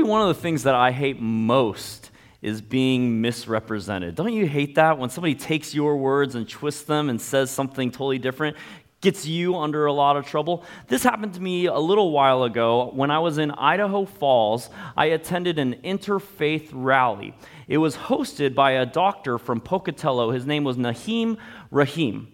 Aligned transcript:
probably 0.00 0.10
one 0.10 0.22
of 0.22 0.34
the 0.34 0.40
things 0.40 0.62
that 0.62 0.74
I 0.74 0.92
hate 0.92 1.20
most 1.20 2.10
is 2.40 2.62
being 2.62 3.20
misrepresented. 3.20 4.14
Don't 4.14 4.32
you 4.32 4.46
hate 4.46 4.76
that 4.76 4.98
when 4.98 5.10
somebody 5.10 5.34
takes 5.34 5.74
your 5.74 5.98
words 5.98 6.34
and 6.34 6.48
twists 6.48 6.84
them 6.84 7.10
and 7.10 7.20
says 7.20 7.50
something 7.50 7.90
totally 7.90 8.18
different? 8.18 8.56
Gets 9.02 9.26
you 9.26 9.56
under 9.56 9.84
a 9.84 9.92
lot 9.92 10.16
of 10.16 10.24
trouble. 10.26 10.64
This 10.88 11.02
happened 11.02 11.34
to 11.34 11.40
me 11.40 11.66
a 11.66 11.78
little 11.78 12.12
while 12.12 12.44
ago 12.44 12.90
when 12.94 13.10
I 13.10 13.18
was 13.18 13.36
in 13.36 13.50
Idaho 13.50 14.06
Falls. 14.06 14.70
I 14.96 15.06
attended 15.06 15.58
an 15.58 15.74
interfaith 15.84 16.70
rally. 16.72 17.34
It 17.68 17.76
was 17.76 17.94
hosted 17.96 18.54
by 18.54 18.72
a 18.72 18.86
doctor 18.86 19.36
from 19.36 19.60
Pocatello. 19.60 20.30
His 20.30 20.46
name 20.46 20.64
was 20.64 20.78
Nahim 20.78 21.36
Rahim. 21.70 22.28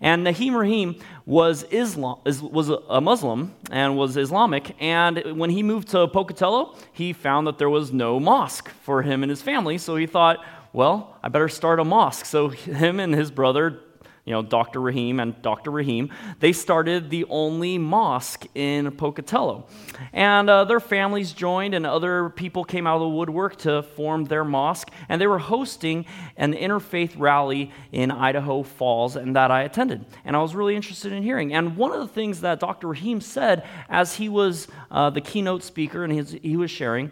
And 0.00 0.26
Nahim 0.26 0.58
Rahim 0.58 0.96
was, 1.26 1.64
Islam, 1.64 2.20
was 2.24 2.70
a 2.70 3.00
Muslim 3.00 3.54
and 3.70 3.96
was 3.98 4.16
Islamic. 4.16 4.74
And 4.80 5.38
when 5.38 5.50
he 5.50 5.62
moved 5.62 5.88
to 5.88 6.08
Pocatello, 6.08 6.74
he 6.92 7.12
found 7.12 7.46
that 7.46 7.58
there 7.58 7.68
was 7.68 7.92
no 7.92 8.18
mosque 8.18 8.70
for 8.82 9.02
him 9.02 9.22
and 9.22 9.28
his 9.28 9.42
family. 9.42 9.76
So 9.76 9.96
he 9.96 10.06
thought, 10.06 10.38
well, 10.72 11.18
I 11.22 11.28
better 11.28 11.48
start 11.48 11.80
a 11.80 11.84
mosque. 11.84 12.24
So 12.24 12.48
him 12.48 12.98
and 12.98 13.14
his 13.14 13.30
brother 13.30 13.80
you 14.24 14.32
know, 14.32 14.42
Dr. 14.42 14.80
Rahim 14.80 15.18
and 15.18 15.40
Dr. 15.42 15.70
Rahim, 15.70 16.10
they 16.40 16.52
started 16.52 17.10
the 17.10 17.24
only 17.28 17.78
mosque 17.78 18.46
in 18.54 18.90
Pocatello. 18.92 19.66
And 20.12 20.50
uh, 20.50 20.64
their 20.64 20.80
families 20.80 21.32
joined, 21.32 21.74
and 21.74 21.86
other 21.86 22.28
people 22.30 22.64
came 22.64 22.86
out 22.86 22.96
of 22.96 23.00
the 23.00 23.08
woodwork 23.08 23.56
to 23.58 23.82
form 23.82 24.24
their 24.24 24.44
mosque. 24.44 24.90
And 25.08 25.20
they 25.20 25.26
were 25.26 25.38
hosting 25.38 26.04
an 26.36 26.54
interfaith 26.54 27.18
rally 27.18 27.72
in 27.92 28.10
Idaho 28.10 28.62
Falls, 28.62 29.16
and 29.16 29.34
that 29.36 29.50
I 29.50 29.62
attended. 29.62 30.04
And 30.24 30.36
I 30.36 30.42
was 30.42 30.54
really 30.54 30.76
interested 30.76 31.12
in 31.12 31.22
hearing. 31.22 31.54
And 31.54 31.76
one 31.76 31.92
of 31.92 32.00
the 32.00 32.08
things 32.08 32.42
that 32.42 32.60
Dr. 32.60 32.88
Rahim 32.88 33.20
said 33.20 33.66
as 33.88 34.16
he 34.16 34.28
was 34.28 34.68
uh, 34.90 35.10
the 35.10 35.20
keynote 35.20 35.62
speaker 35.62 36.04
and 36.04 36.12
his, 36.12 36.36
he 36.42 36.56
was 36.56 36.70
sharing, 36.70 37.10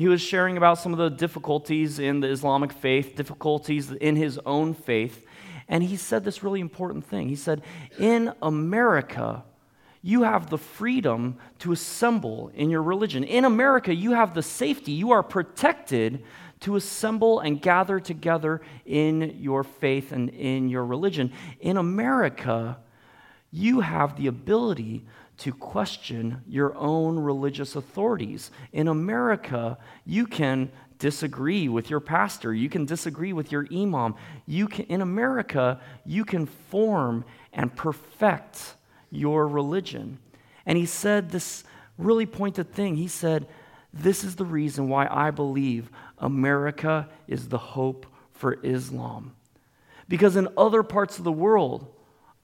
he 0.00 0.08
was 0.08 0.22
sharing 0.22 0.56
about 0.56 0.78
some 0.78 0.92
of 0.92 0.98
the 0.98 1.10
difficulties 1.10 1.98
in 1.98 2.20
the 2.20 2.28
Islamic 2.28 2.72
faith, 2.72 3.16
difficulties 3.16 3.92
in 3.92 4.16
his 4.16 4.38
own 4.46 4.72
faith. 4.72 5.26
And 5.70 5.84
he 5.84 5.96
said 5.96 6.24
this 6.24 6.42
really 6.42 6.60
important 6.60 7.06
thing. 7.06 7.28
He 7.28 7.36
said, 7.36 7.62
In 7.96 8.32
America, 8.42 9.44
you 10.02 10.24
have 10.24 10.50
the 10.50 10.58
freedom 10.58 11.38
to 11.60 11.70
assemble 11.72 12.50
in 12.54 12.70
your 12.70 12.82
religion. 12.82 13.22
In 13.22 13.44
America, 13.44 13.94
you 13.94 14.12
have 14.12 14.34
the 14.34 14.42
safety, 14.42 14.92
you 14.92 15.12
are 15.12 15.22
protected 15.22 16.24
to 16.60 16.76
assemble 16.76 17.38
and 17.38 17.62
gather 17.62 18.00
together 18.00 18.60
in 18.84 19.36
your 19.38 19.62
faith 19.62 20.12
and 20.12 20.28
in 20.30 20.68
your 20.68 20.84
religion. 20.84 21.32
In 21.60 21.76
America, 21.76 22.78
you 23.52 23.80
have 23.80 24.16
the 24.16 24.26
ability 24.26 25.06
to 25.38 25.52
question 25.52 26.42
your 26.48 26.76
own 26.76 27.18
religious 27.18 27.76
authorities. 27.76 28.50
In 28.72 28.88
America, 28.88 29.78
you 30.04 30.26
can 30.26 30.70
disagree 31.00 31.68
with 31.68 31.90
your 31.90 31.98
pastor. 31.98 32.54
You 32.54 32.68
can 32.68 32.84
disagree 32.84 33.32
with 33.32 33.50
your 33.50 33.66
imam. 33.72 34.14
You 34.46 34.68
can, 34.68 34.84
in 34.84 35.00
America, 35.00 35.80
you 36.06 36.24
can 36.24 36.46
form 36.46 37.24
and 37.52 37.74
perfect 37.74 38.74
your 39.10 39.48
religion. 39.48 40.18
And 40.64 40.78
he 40.78 40.86
said 40.86 41.30
this 41.30 41.64
really 41.98 42.26
pointed 42.26 42.72
thing. 42.72 42.94
He 42.94 43.08
said, 43.08 43.48
This 43.92 44.22
is 44.22 44.36
the 44.36 44.44
reason 44.44 44.88
why 44.88 45.08
I 45.10 45.32
believe 45.32 45.90
America 46.18 47.08
is 47.26 47.48
the 47.48 47.58
hope 47.58 48.06
for 48.32 48.58
Islam. 48.62 49.34
Because 50.08 50.36
in 50.36 50.48
other 50.56 50.82
parts 50.82 51.18
of 51.18 51.24
the 51.24 51.32
world, 51.32 51.92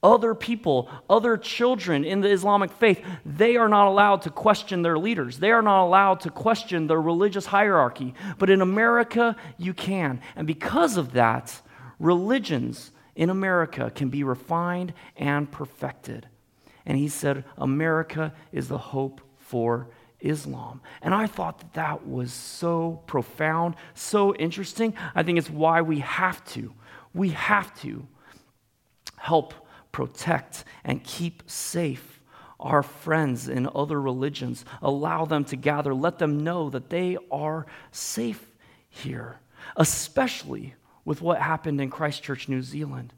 other 0.07 0.37
people, 0.37 0.89
other 1.11 1.37
children 1.37 2.05
in 2.05 2.21
the 2.21 2.31
Islamic 2.31 2.71
faith, 2.71 3.03
they 3.25 3.57
are 3.57 3.69
not 3.69 3.89
allowed 3.89 4.23
to 4.23 4.31
question 4.31 4.83
their 4.83 4.97
leaders. 4.97 5.41
They 5.41 5.51
are 5.51 5.63
not 5.63 5.85
allowed 5.85 6.21
to 6.21 6.31
question 6.31 6.87
their 6.87 7.01
religious 7.01 7.47
hierarchy. 7.47 8.15
But 8.39 8.49
in 8.49 8.61
America, 8.61 9.35
you 9.59 9.75
can. 9.75 10.21
And 10.37 10.47
because 10.47 10.97
of 10.97 11.13
that, 11.15 11.61
religions 11.99 12.93
in 13.17 13.31
America 13.31 13.91
can 13.93 14.09
be 14.09 14.23
refined 14.23 14.95
and 15.17 15.51
perfected. 15.51 16.29
And 16.87 16.97
he 16.97 17.09
said, 17.09 17.45
America 17.59 18.33
is 18.53 18.69
the 18.69 18.79
hope 18.79 19.21
for 19.39 19.89
Islam. 20.21 20.83
And 21.03 21.15
I 21.15 21.27
thought 21.27 21.59
that 21.59 21.75
that 21.75 22.07
was 22.07 22.33
so 22.33 23.03
profound, 23.09 23.75
so 23.95 24.37
interesting. 24.37 24.95
I 25.17 25.25
think 25.25 25.37
it's 25.37 25.51
why 25.51 25.83
we 25.83 25.99
have 25.99 26.45
to, 26.53 26.73
we 27.13 27.31
have 27.31 27.75
to 27.81 28.07
help 29.17 29.53
protect, 29.97 30.63
and 30.85 31.03
keep 31.03 31.43
safe 31.47 32.21
our 32.61 32.83
friends 32.83 33.49
in 33.49 33.67
other 33.75 33.99
religions. 33.99 34.63
Allow 34.83 35.25
them 35.25 35.43
to 35.47 35.57
gather. 35.57 35.95
Let 35.95 36.19
them 36.19 36.45
know 36.45 36.69
that 36.69 36.91
they 36.91 37.17
are 37.31 37.65
safe 37.93 38.47
here, 38.91 39.41
especially 39.75 40.75
with 41.07 41.23
what 41.23 41.41
happened 41.41 41.81
in 41.81 41.89
Christchurch, 41.89 42.47
New 42.47 42.61
Zealand. 42.61 43.15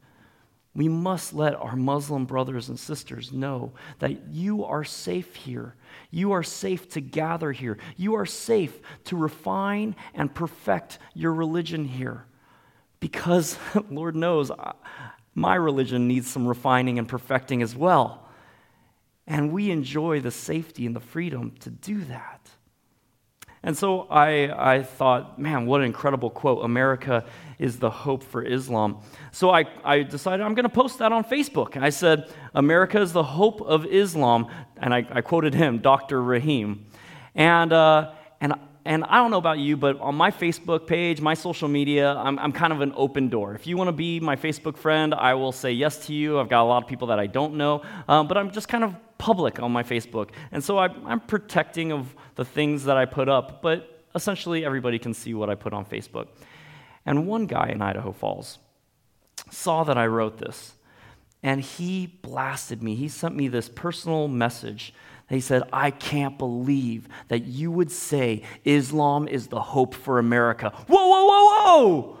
We 0.73 0.87
must 0.87 1.33
let 1.33 1.53
our 1.55 1.75
Muslim 1.75 2.23
brothers 2.23 2.69
and 2.69 2.79
sisters 2.79 3.33
know 3.33 3.73
that 3.99 4.29
you 4.29 4.63
are 4.63 4.85
safe 4.85 5.35
here. 5.35 5.75
You 6.11 6.31
are 6.31 6.43
safe 6.43 6.87
to 6.91 7.01
gather 7.01 7.51
here. 7.51 7.77
You 7.97 8.15
are 8.15 8.25
safe 8.25 8.79
to 9.03 9.17
refine 9.17 9.97
and 10.13 10.33
perfect 10.33 10.97
your 11.13 11.33
religion 11.33 11.83
here. 11.83 12.25
Because, 13.01 13.57
Lord 13.89 14.15
knows, 14.15 14.49
my 15.39 15.55
religion 15.55 16.07
needs 16.07 16.29
some 16.29 16.47
refining 16.47 16.99
and 16.99 17.07
perfecting 17.07 17.61
as 17.61 17.75
well. 17.75 18.27
And 19.25 19.51
we 19.51 19.71
enjoy 19.71 20.19
the 20.21 20.31
safety 20.31 20.85
and 20.85 20.95
the 20.95 20.99
freedom 20.99 21.53
to 21.61 21.69
do 21.69 22.03
that. 22.05 22.49
And 23.61 23.77
so 23.77 24.01
I, 24.09 24.75
I 24.75 24.83
thought, 24.83 25.37
man, 25.37 25.65
what 25.65 25.81
an 25.81 25.87
incredible 25.87 26.29
quote. 26.29 26.63
America 26.63 27.25
is 27.57 27.77
the 27.77 27.89
hope 27.89 28.23
for 28.23 28.43
Islam. 28.43 28.99
So 29.31 29.49
I, 29.49 29.65
I 29.83 30.03
decided 30.03 30.45
I'm 30.45 30.55
going 30.55 30.63
to 30.63 30.69
post 30.69 30.99
that 30.99 31.11
on 31.11 31.25
Facebook. 31.25 31.75
And 31.75 31.83
I 31.83 31.89
said, 31.89 32.31
America 32.53 33.01
is 33.01 33.11
the 33.11 33.23
hope 33.23 33.61
of 33.61 33.85
Islam. 33.85 34.47
And 34.77 34.93
I, 34.93 35.05
I 35.11 35.21
quoted 35.21 35.53
him, 35.53 35.79
Dr. 35.79 36.23
Rahim. 36.23 36.85
And, 37.35 37.73
uh, 37.73 38.13
and 38.39 38.53
and 38.85 39.03
I 39.03 39.17
don't 39.17 39.29
know 39.29 39.37
about 39.37 39.59
you, 39.59 39.75
but 39.77 39.99
on 39.99 40.15
my 40.15 40.31
Facebook 40.31 40.87
page, 40.87 41.19
my 41.19 41.33
social 41.33 41.67
media, 41.67 42.13
I'm, 42.15 42.39
I'm 42.39 42.51
kind 42.51 42.71
of 42.71 42.81
an 42.81 42.93
open 42.95 43.27
door. 43.27 43.53
If 43.53 43.67
you 43.67 43.77
want 43.77 43.89
to 43.89 43.93
be 43.93 44.19
my 44.19 44.35
Facebook 44.35 44.77
friend, 44.77 45.13
I 45.13 45.33
will 45.33 45.51
say 45.51 45.71
yes 45.71 46.07
to 46.07 46.13
you. 46.13 46.39
I've 46.39 46.49
got 46.49 46.63
a 46.63 46.69
lot 46.69 46.81
of 46.83 46.89
people 46.89 47.07
that 47.07 47.19
I 47.19 47.27
don't 47.27 47.55
know, 47.55 47.83
um, 48.07 48.27
but 48.27 48.37
I'm 48.37 48.51
just 48.51 48.67
kind 48.67 48.83
of 48.83 48.95
public 49.17 49.61
on 49.61 49.71
my 49.71 49.83
Facebook. 49.83 50.29
And 50.51 50.63
so 50.63 50.77
I, 50.77 50.87
I'm 51.05 51.19
protecting 51.19 51.91
of 51.91 52.15
the 52.35 52.45
things 52.45 52.85
that 52.85 52.95
I 52.95 53.05
put 53.05 53.27
up, 53.27 53.61
but 53.61 54.03
essentially 54.15 54.65
everybody 54.65 54.97
can 54.97 55.13
see 55.13 55.33
what 55.33 55.49
I 55.49 55.55
put 55.55 55.73
on 55.73 55.85
Facebook. 55.85 56.27
And 57.05 57.27
one 57.27 57.45
guy 57.45 57.69
in 57.69 57.81
Idaho 57.81 58.11
Falls 58.11 58.59
saw 59.51 59.83
that 59.83 59.97
I 59.97 60.07
wrote 60.07 60.37
this, 60.37 60.73
and 61.43 61.61
he 61.61 62.07
blasted 62.07 62.81
me. 62.81 62.95
He 62.95 63.09
sent 63.09 63.35
me 63.35 63.47
this 63.47 63.69
personal 63.69 64.27
message 64.27 64.93
he 65.29 65.41
said, 65.41 65.63
I 65.71 65.91
can't 65.91 66.37
believe 66.37 67.07
that 67.27 67.45
you 67.45 67.71
would 67.71 67.91
say 67.91 68.43
Islam 68.65 69.27
is 69.27 69.47
the 69.47 69.61
hope 69.61 69.93
for 69.93 70.17
America. 70.17 70.73
Whoa, 70.87 71.07
whoa, 71.07 71.25
whoa, 71.27 71.87
whoa! 71.87 72.17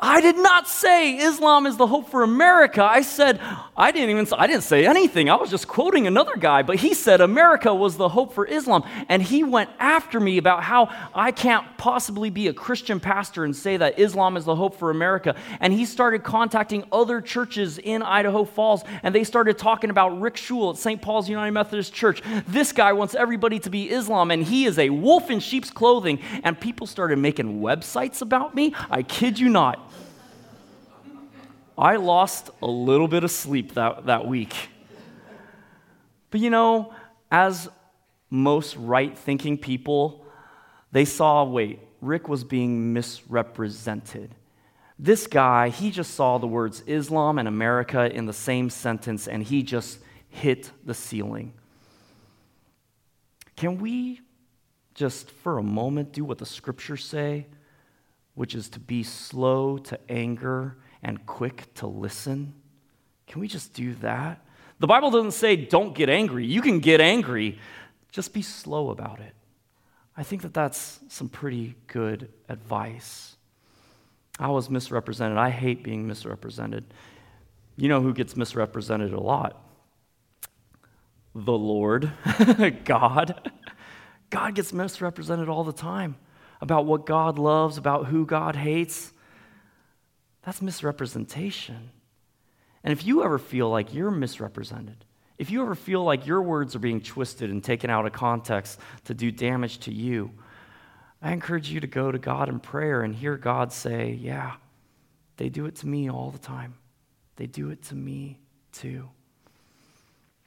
I 0.00 0.20
did 0.20 0.36
not 0.36 0.66
say 0.66 1.16
Islam 1.18 1.64
is 1.64 1.76
the 1.76 1.86
hope 1.86 2.10
for 2.10 2.24
America. 2.24 2.82
I 2.82 3.02
said, 3.02 3.40
I 3.74 3.90
didn't 3.90 4.10
even, 4.10 4.26
I 4.38 4.46
didn't 4.46 4.64
say 4.64 4.86
anything. 4.86 5.30
I 5.30 5.36
was 5.36 5.48
just 5.48 5.66
quoting 5.66 6.06
another 6.06 6.36
guy, 6.36 6.62
but 6.62 6.76
he 6.76 6.92
said 6.92 7.22
America 7.22 7.74
was 7.74 7.96
the 7.96 8.10
hope 8.10 8.34
for 8.34 8.46
Islam. 8.46 8.84
And 9.08 9.22
he 9.22 9.44
went 9.44 9.70
after 9.78 10.20
me 10.20 10.36
about 10.36 10.62
how 10.62 10.90
I 11.14 11.32
can't 11.32 11.64
possibly 11.78 12.28
be 12.28 12.48
a 12.48 12.52
Christian 12.52 13.00
pastor 13.00 13.44
and 13.44 13.56
say 13.56 13.78
that 13.78 13.98
Islam 13.98 14.36
is 14.36 14.44
the 14.44 14.54
hope 14.54 14.78
for 14.78 14.90
America. 14.90 15.34
And 15.58 15.72
he 15.72 15.86
started 15.86 16.22
contacting 16.22 16.84
other 16.92 17.22
churches 17.22 17.78
in 17.78 18.02
Idaho 18.02 18.44
Falls, 18.44 18.82
and 19.02 19.14
they 19.14 19.24
started 19.24 19.56
talking 19.56 19.88
about 19.88 20.20
Rick 20.20 20.36
Shule 20.36 20.72
at 20.72 20.76
St. 20.76 21.00
Paul's 21.00 21.30
United 21.30 21.52
Methodist 21.52 21.94
Church. 21.94 22.20
This 22.46 22.72
guy 22.72 22.92
wants 22.92 23.14
everybody 23.14 23.58
to 23.60 23.70
be 23.70 23.88
Islam, 23.90 24.30
and 24.30 24.44
he 24.44 24.66
is 24.66 24.78
a 24.78 24.90
wolf 24.90 25.30
in 25.30 25.40
sheep's 25.40 25.70
clothing. 25.70 26.18
And 26.44 26.60
people 26.60 26.86
started 26.86 27.18
making 27.18 27.62
websites 27.62 28.20
about 28.20 28.54
me. 28.54 28.74
I 28.90 29.02
kid 29.02 29.38
you 29.38 29.48
not. 29.48 29.90
I 31.76 31.96
lost 31.96 32.50
a 32.60 32.66
little 32.66 33.08
bit 33.08 33.24
of 33.24 33.30
sleep 33.30 33.74
that, 33.74 34.06
that 34.06 34.26
week. 34.26 34.54
But 36.30 36.40
you 36.40 36.50
know, 36.50 36.94
as 37.30 37.68
most 38.30 38.76
right 38.76 39.16
thinking 39.16 39.58
people, 39.58 40.24
they 40.90 41.04
saw 41.04 41.44
wait, 41.44 41.80
Rick 42.00 42.28
was 42.28 42.44
being 42.44 42.92
misrepresented. 42.92 44.34
This 44.98 45.26
guy, 45.26 45.68
he 45.68 45.90
just 45.90 46.14
saw 46.14 46.38
the 46.38 46.46
words 46.46 46.82
Islam 46.86 47.38
and 47.38 47.48
America 47.48 48.12
in 48.14 48.26
the 48.26 48.32
same 48.32 48.70
sentence 48.70 49.26
and 49.26 49.42
he 49.42 49.62
just 49.62 49.98
hit 50.28 50.70
the 50.84 50.94
ceiling. 50.94 51.54
Can 53.56 53.78
we 53.78 54.20
just 54.94 55.30
for 55.30 55.58
a 55.58 55.62
moment 55.62 56.12
do 56.12 56.24
what 56.24 56.38
the 56.38 56.46
scriptures 56.46 57.04
say, 57.04 57.46
which 58.34 58.54
is 58.54 58.68
to 58.70 58.80
be 58.80 59.02
slow 59.02 59.78
to 59.78 59.98
anger 60.10 60.76
and 61.02 61.24
quick 61.26 61.72
to 61.74 61.86
listen? 61.86 62.54
Can 63.26 63.40
we 63.40 63.48
just 63.48 63.74
do 63.74 63.94
that? 63.96 64.44
The 64.78 64.86
Bible 64.86 65.10
doesn't 65.10 65.32
say 65.32 65.56
don't 65.56 65.94
get 65.94 66.08
angry. 66.08 66.46
You 66.46 66.60
can 66.60 66.80
get 66.80 67.00
angry, 67.00 67.58
just 68.10 68.32
be 68.32 68.42
slow 68.42 68.90
about 68.90 69.20
it. 69.20 69.34
I 70.16 70.22
think 70.22 70.42
that 70.42 70.52
that's 70.52 71.00
some 71.08 71.28
pretty 71.28 71.76
good 71.86 72.28
advice. 72.48 73.36
I 74.38 74.48
was 74.48 74.68
misrepresented. 74.68 75.38
I 75.38 75.50
hate 75.50 75.82
being 75.82 76.06
misrepresented. 76.06 76.84
You 77.76 77.88
know 77.88 78.00
who 78.00 78.12
gets 78.12 78.36
misrepresented 78.36 79.12
a 79.12 79.20
lot? 79.20 79.64
The 81.34 81.52
Lord, 81.52 82.10
God. 82.84 83.50
God 84.28 84.54
gets 84.54 84.72
misrepresented 84.72 85.48
all 85.48 85.64
the 85.64 85.72
time 85.72 86.16
about 86.60 86.86
what 86.86 87.06
God 87.06 87.38
loves, 87.38 87.78
about 87.78 88.06
who 88.06 88.26
God 88.26 88.56
hates. 88.56 89.12
That's 90.44 90.60
misrepresentation. 90.60 91.90
And 92.84 92.92
if 92.92 93.06
you 93.06 93.22
ever 93.22 93.38
feel 93.38 93.70
like 93.70 93.94
you're 93.94 94.10
misrepresented, 94.10 95.04
if 95.38 95.50
you 95.50 95.62
ever 95.62 95.74
feel 95.74 96.04
like 96.04 96.26
your 96.26 96.42
words 96.42 96.74
are 96.74 96.80
being 96.80 97.00
twisted 97.00 97.50
and 97.50 97.62
taken 97.62 97.90
out 97.90 98.06
of 98.06 98.12
context 98.12 98.78
to 99.04 99.14
do 99.14 99.30
damage 99.30 99.78
to 99.80 99.92
you, 99.92 100.30
I 101.20 101.32
encourage 101.32 101.70
you 101.70 101.80
to 101.80 101.86
go 101.86 102.10
to 102.10 102.18
God 102.18 102.48
in 102.48 102.58
prayer 102.58 103.02
and 103.02 103.14
hear 103.14 103.36
God 103.36 103.72
say, 103.72 104.12
Yeah, 104.20 104.54
they 105.36 105.48
do 105.48 105.66
it 105.66 105.76
to 105.76 105.86
me 105.86 106.10
all 106.10 106.30
the 106.30 106.38
time. 106.38 106.74
They 107.36 107.46
do 107.46 107.70
it 107.70 107.82
to 107.84 107.94
me 107.94 108.40
too. 108.72 109.08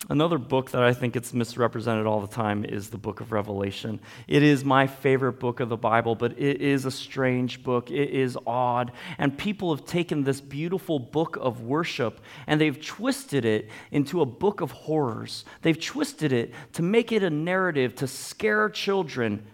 Another 0.07 0.37
book 0.37 0.69
that 0.71 0.83
I 0.83 0.93
think 0.93 1.15
it's 1.15 1.33
misrepresented 1.33 2.05
all 2.05 2.21
the 2.21 2.27
time 2.27 2.63
is 2.63 2.89
the 2.91 2.97
book 2.97 3.21
of 3.21 3.31
Revelation. 3.31 3.99
It 4.27 4.43
is 4.43 4.63
my 4.63 4.85
favorite 4.85 5.39
book 5.39 5.59
of 5.59 5.69
the 5.69 5.77
Bible, 5.77 6.13
but 6.13 6.37
it 6.37 6.61
is 6.61 6.85
a 6.85 6.91
strange 6.91 7.63
book. 7.63 7.89
It 7.89 8.11
is 8.11 8.37
odd. 8.45 8.91
And 9.17 9.35
people 9.35 9.75
have 9.75 9.83
taken 9.83 10.23
this 10.23 10.41
beautiful 10.41 10.99
book 10.99 11.37
of 11.41 11.61
worship 11.61 12.19
and 12.45 12.61
they've 12.61 12.79
twisted 12.79 13.45
it 13.45 13.69
into 13.89 14.21
a 14.21 14.27
book 14.27 14.61
of 14.61 14.69
horrors. 14.71 15.43
They've 15.63 15.79
twisted 15.79 16.31
it 16.31 16.53
to 16.73 16.83
make 16.83 17.11
it 17.11 17.23
a 17.23 17.31
narrative 17.31 17.95
to 17.95 18.07
scare 18.07 18.69
children 18.69 19.47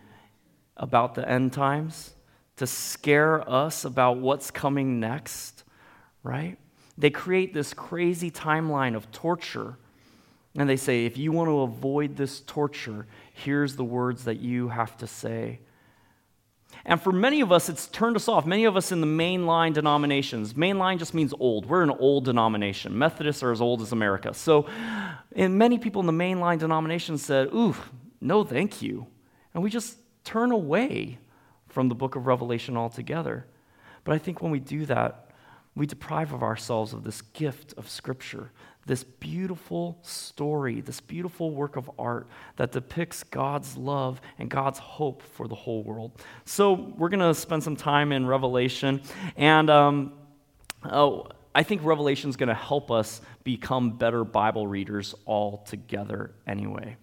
about 0.76 1.16
the 1.16 1.28
end 1.28 1.54
times, 1.54 2.14
to 2.58 2.68
scare 2.68 3.50
us 3.50 3.86
about 3.86 4.18
what's 4.18 4.52
coming 4.52 5.00
next, 5.00 5.64
right? 6.24 6.58
They 6.98 7.10
create 7.10 7.54
this 7.54 7.74
crazy 7.74 8.30
timeline 8.30 8.98
of 8.98 9.12
torture 9.14 9.78
and 10.56 10.70
they 10.70 10.78
say, 10.78 11.06
if 11.06 11.18
you 11.18 11.32
want 11.32 11.48
to 11.48 11.62
avoid 11.62 12.18
this 12.18 12.42
torture, 12.42 13.08
here's 13.34 13.76
the 13.76 13.84
words 13.84 14.26
that 14.26 14.40
you 14.40 14.68
have 14.70 14.98
to 14.98 15.08
say. 15.08 15.60
And 16.86 17.02
for 17.02 17.12
many 17.12 17.42
of 17.42 17.52
us, 17.52 17.70
it's 17.70 17.88
turned 17.88 18.16
us 18.16 18.28
off. 18.28 18.46
Many 18.46 18.66
of 18.66 18.76
us 18.76 18.92
in 18.92 19.02
the 19.02 19.08
mainline 19.08 19.74
denominations, 19.74 20.54
mainline 20.54 20.98
just 20.98 21.14
means 21.14 21.34
old. 21.40 21.68
We're 21.68 21.84
an 21.84 21.90
old 21.90 22.26
denomination. 22.26 22.98
Methodists 22.98 23.44
are 23.44 23.52
as 23.52 23.62
old 23.62 23.82
as 23.82 23.92
America. 23.92 24.34
So, 24.34 24.68
and 25.36 25.58
many 25.58 25.78
people 25.78 26.00
in 26.00 26.08
the 26.08 26.14
mainline 26.14 26.60
denomination 26.60 27.18
said, 27.18 27.48
ooh, 27.54 27.76
no, 28.20 28.44
thank 28.44 28.82
you. 28.82 29.08
And 29.54 29.64
we 29.64 29.70
just 29.70 29.98
turn 30.24 30.52
away 30.52 31.20
from 31.68 31.90
the 31.90 31.96
book 31.96 32.16
of 32.16 32.28
Revelation 32.28 32.78
altogether. 32.78 33.48
But 34.04 34.16
I 34.16 34.18
think 34.18 34.42
when 34.42 34.52
we 34.52 34.60
do 34.60 34.86
that, 34.88 35.30
we 35.76 35.86
deprive 35.86 36.34
of 36.34 36.44
ourselves 36.44 36.94
of 36.94 37.04
this 37.04 37.22
gift 37.22 37.74
of 37.78 37.90
Scripture, 37.90 38.52
this 38.86 39.04
beautiful 39.04 40.00
story, 40.02 40.82
this 40.82 41.00
beautiful 41.00 41.52
work 41.52 41.76
of 41.76 41.90
art 42.00 42.28
that 42.56 42.72
depicts 42.72 43.24
God's 43.24 43.78
love 43.78 44.20
and 44.40 44.50
God's 44.50 44.80
hope 44.80 45.22
for 45.22 45.48
the 45.48 45.56
whole 45.56 45.84
world. 45.84 46.12
So, 46.46 46.74
we're 46.74 47.10
going 47.10 47.20
to 47.20 47.34
spend 47.34 47.64
some 47.64 47.76
time 47.76 48.12
in 48.12 48.26
Revelation, 48.26 49.02
and 49.38 49.70
um, 49.70 50.14
oh, 50.84 51.28
I 51.54 51.64
think 51.64 51.84
Revelation 51.84 52.30
is 52.30 52.38
going 52.38 52.50
to 52.50 52.56
help 52.56 52.92
us 52.92 53.22
become 53.44 53.98
better 53.98 54.24
Bible 54.24 54.68
readers 54.68 55.14
all 55.26 55.60
together 55.60 56.32
anyway. 56.48 56.98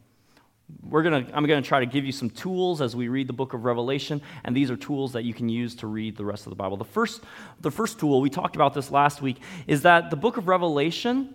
We're 0.82 1.02
gonna, 1.02 1.26
I'm 1.32 1.46
going 1.46 1.62
to 1.62 1.66
try 1.66 1.80
to 1.80 1.86
give 1.86 2.04
you 2.04 2.12
some 2.12 2.28
tools 2.28 2.82
as 2.82 2.94
we 2.94 3.08
read 3.08 3.26
the 3.26 3.32
book 3.32 3.54
of 3.54 3.64
Revelation, 3.64 4.20
and 4.44 4.54
these 4.54 4.70
are 4.70 4.76
tools 4.76 5.12
that 5.12 5.24
you 5.24 5.32
can 5.32 5.48
use 5.48 5.74
to 5.76 5.86
read 5.86 6.16
the 6.16 6.24
rest 6.24 6.46
of 6.46 6.50
the 6.50 6.56
Bible. 6.56 6.76
The 6.76 6.84
first, 6.84 7.22
the 7.60 7.70
first 7.70 7.98
tool, 7.98 8.20
we 8.20 8.28
talked 8.28 8.54
about 8.54 8.74
this 8.74 8.90
last 8.90 9.22
week, 9.22 9.38
is 9.66 9.82
that 9.82 10.10
the 10.10 10.16
book 10.16 10.36
of 10.36 10.46
Revelation 10.46 11.34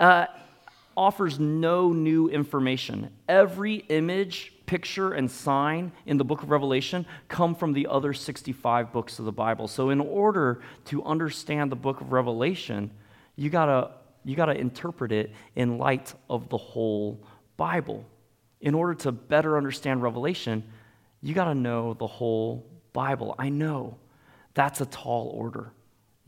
uh, 0.00 0.26
offers 0.96 1.38
no 1.38 1.92
new 1.92 2.28
information. 2.28 3.10
Every 3.28 3.76
image, 3.88 4.52
picture, 4.66 5.12
and 5.12 5.30
sign 5.30 5.92
in 6.06 6.16
the 6.16 6.24
book 6.24 6.42
of 6.42 6.50
Revelation 6.50 7.06
come 7.28 7.54
from 7.54 7.72
the 7.72 7.86
other 7.86 8.12
65 8.12 8.92
books 8.92 9.18
of 9.18 9.24
the 9.24 9.32
Bible. 9.32 9.68
So, 9.68 9.90
in 9.90 10.00
order 10.00 10.60
to 10.86 11.04
understand 11.04 11.70
the 11.70 11.76
book 11.76 12.00
of 12.00 12.12
Revelation, 12.12 12.90
you 13.36 13.48
gotta, 13.48 13.92
you 14.24 14.34
gotta 14.34 14.58
interpret 14.58 15.12
it 15.12 15.32
in 15.54 15.78
light 15.78 16.12
of 16.28 16.48
the 16.48 16.58
whole 16.58 17.24
Bible. 17.56 18.04
In 18.60 18.74
order 18.74 18.94
to 18.94 19.12
better 19.12 19.56
understand 19.56 20.02
Revelation, 20.02 20.64
you 21.22 21.32
gotta 21.32 21.54
know 21.54 21.94
the 21.94 22.06
whole 22.06 22.66
Bible. 22.92 23.36
I 23.38 23.48
know 23.50 23.96
that's 24.54 24.80
a 24.80 24.86
tall 24.86 25.28
order. 25.28 25.72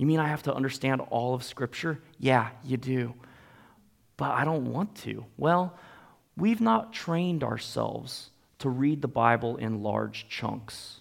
You 0.00 0.06
mean 0.06 0.18
I 0.18 0.28
have 0.28 0.42
to 0.44 0.54
understand 0.54 1.02
all 1.10 1.34
of 1.34 1.44
Scripture? 1.44 2.00
Yeah, 2.18 2.48
you 2.64 2.76
do 2.76 3.14
but 4.20 4.32
I 4.32 4.44
don't 4.44 4.70
want 4.70 4.94
to. 4.96 5.24
Well, 5.38 5.74
we've 6.36 6.60
not 6.60 6.92
trained 6.92 7.42
ourselves 7.42 8.28
to 8.58 8.68
read 8.68 9.00
the 9.00 9.08
Bible 9.08 9.56
in 9.56 9.82
large 9.82 10.28
chunks. 10.28 11.00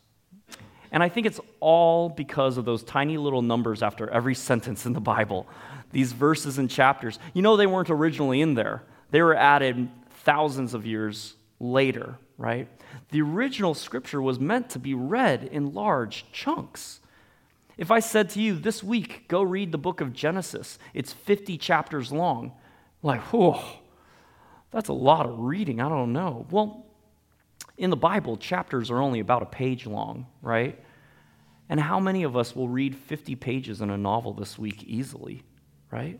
And 0.89 1.03
I 1.03 1.09
think 1.09 1.27
it's 1.27 1.41
all 1.59 2.07
because 2.07 2.57
of 2.57 2.63
those 2.63 2.81
tiny 2.81 3.17
little 3.17 3.41
numbers 3.41 3.83
after 3.83 4.09
every 4.09 4.35
sentence 4.35 4.85
in 4.85 4.93
the 4.93 5.01
Bible, 5.01 5.49
these 5.91 6.13
verses 6.13 6.57
and 6.59 6.69
chapters. 6.69 7.19
You 7.33 7.41
know, 7.41 7.57
they 7.57 7.67
weren't 7.67 7.89
originally 7.89 8.39
in 8.39 8.53
there, 8.53 8.83
they 9.11 9.21
were 9.21 9.35
added 9.35 9.89
thousands 10.23 10.73
of 10.73 10.85
years 10.85 11.35
later, 11.59 12.15
right? 12.37 12.69
The 13.09 13.21
original 13.21 13.73
scripture 13.73 14.21
was 14.21 14.39
meant 14.39 14.69
to 14.69 14.79
be 14.79 14.93
read 14.93 15.43
in 15.43 15.73
large 15.73 16.23
chunks. 16.31 17.01
If 17.79 17.91
I 17.91 18.01
said 18.01 18.29
to 18.31 18.41
you 18.41 18.55
this 18.55 18.83
week, 18.83 19.29
go 19.29 19.41
read 19.41 19.71
the 19.71 19.77
book 19.77 20.01
of 20.01 20.11
Genesis, 20.11 20.77
it's 20.93 21.13
50 21.13 21.57
chapters 21.57 22.11
long, 22.11 22.51
like, 23.01 23.21
whoa, 23.31 23.63
that's 24.69 24.89
a 24.89 24.93
lot 24.93 25.25
of 25.25 25.39
reading. 25.39 25.79
I 25.79 25.87
don't 25.87 26.11
know. 26.11 26.45
Well, 26.51 26.85
in 27.77 27.89
the 27.89 27.95
Bible, 27.95 28.35
chapters 28.35 28.91
are 28.91 29.01
only 29.01 29.21
about 29.21 29.43
a 29.43 29.45
page 29.45 29.85
long, 29.85 30.27
right? 30.41 30.77
And 31.69 31.79
how 31.79 32.01
many 32.01 32.23
of 32.23 32.35
us 32.35 32.53
will 32.53 32.67
read 32.67 32.97
50 32.97 33.37
pages 33.37 33.79
in 33.79 33.89
a 33.89 33.97
novel 33.97 34.33
this 34.33 34.59
week 34.59 34.83
easily, 34.83 35.43
right? 35.89 36.19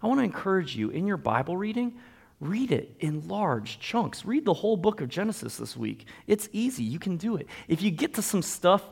I 0.00 0.06
want 0.06 0.20
to 0.20 0.24
encourage 0.24 0.76
you 0.76 0.90
in 0.90 1.04
your 1.08 1.16
Bible 1.16 1.56
reading, 1.56 1.94
read 2.38 2.70
it 2.70 2.94
in 3.00 3.26
large 3.26 3.80
chunks. 3.80 4.24
Read 4.24 4.44
the 4.44 4.54
whole 4.54 4.76
book 4.76 5.00
of 5.00 5.08
Genesis 5.08 5.56
this 5.56 5.76
week. 5.76 6.06
It's 6.28 6.48
easy, 6.52 6.84
you 6.84 7.00
can 7.00 7.16
do 7.16 7.34
it. 7.34 7.48
If 7.66 7.82
you 7.82 7.90
get 7.90 8.14
to 8.14 8.22
some 8.22 8.42
stuff 8.42 8.84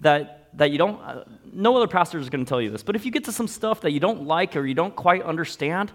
that, 0.00 0.48
that 0.54 0.70
you 0.70 0.78
don't, 0.78 1.00
uh, 1.00 1.24
no 1.52 1.76
other 1.76 1.86
pastor 1.86 2.18
is 2.18 2.28
going 2.28 2.44
to 2.44 2.48
tell 2.48 2.60
you 2.60 2.70
this, 2.70 2.82
but 2.82 2.96
if 2.96 3.04
you 3.04 3.10
get 3.10 3.24
to 3.24 3.32
some 3.32 3.48
stuff 3.48 3.82
that 3.82 3.92
you 3.92 4.00
don't 4.00 4.24
like 4.24 4.56
or 4.56 4.66
you 4.66 4.74
don't 4.74 4.94
quite 4.96 5.22
understand, 5.22 5.92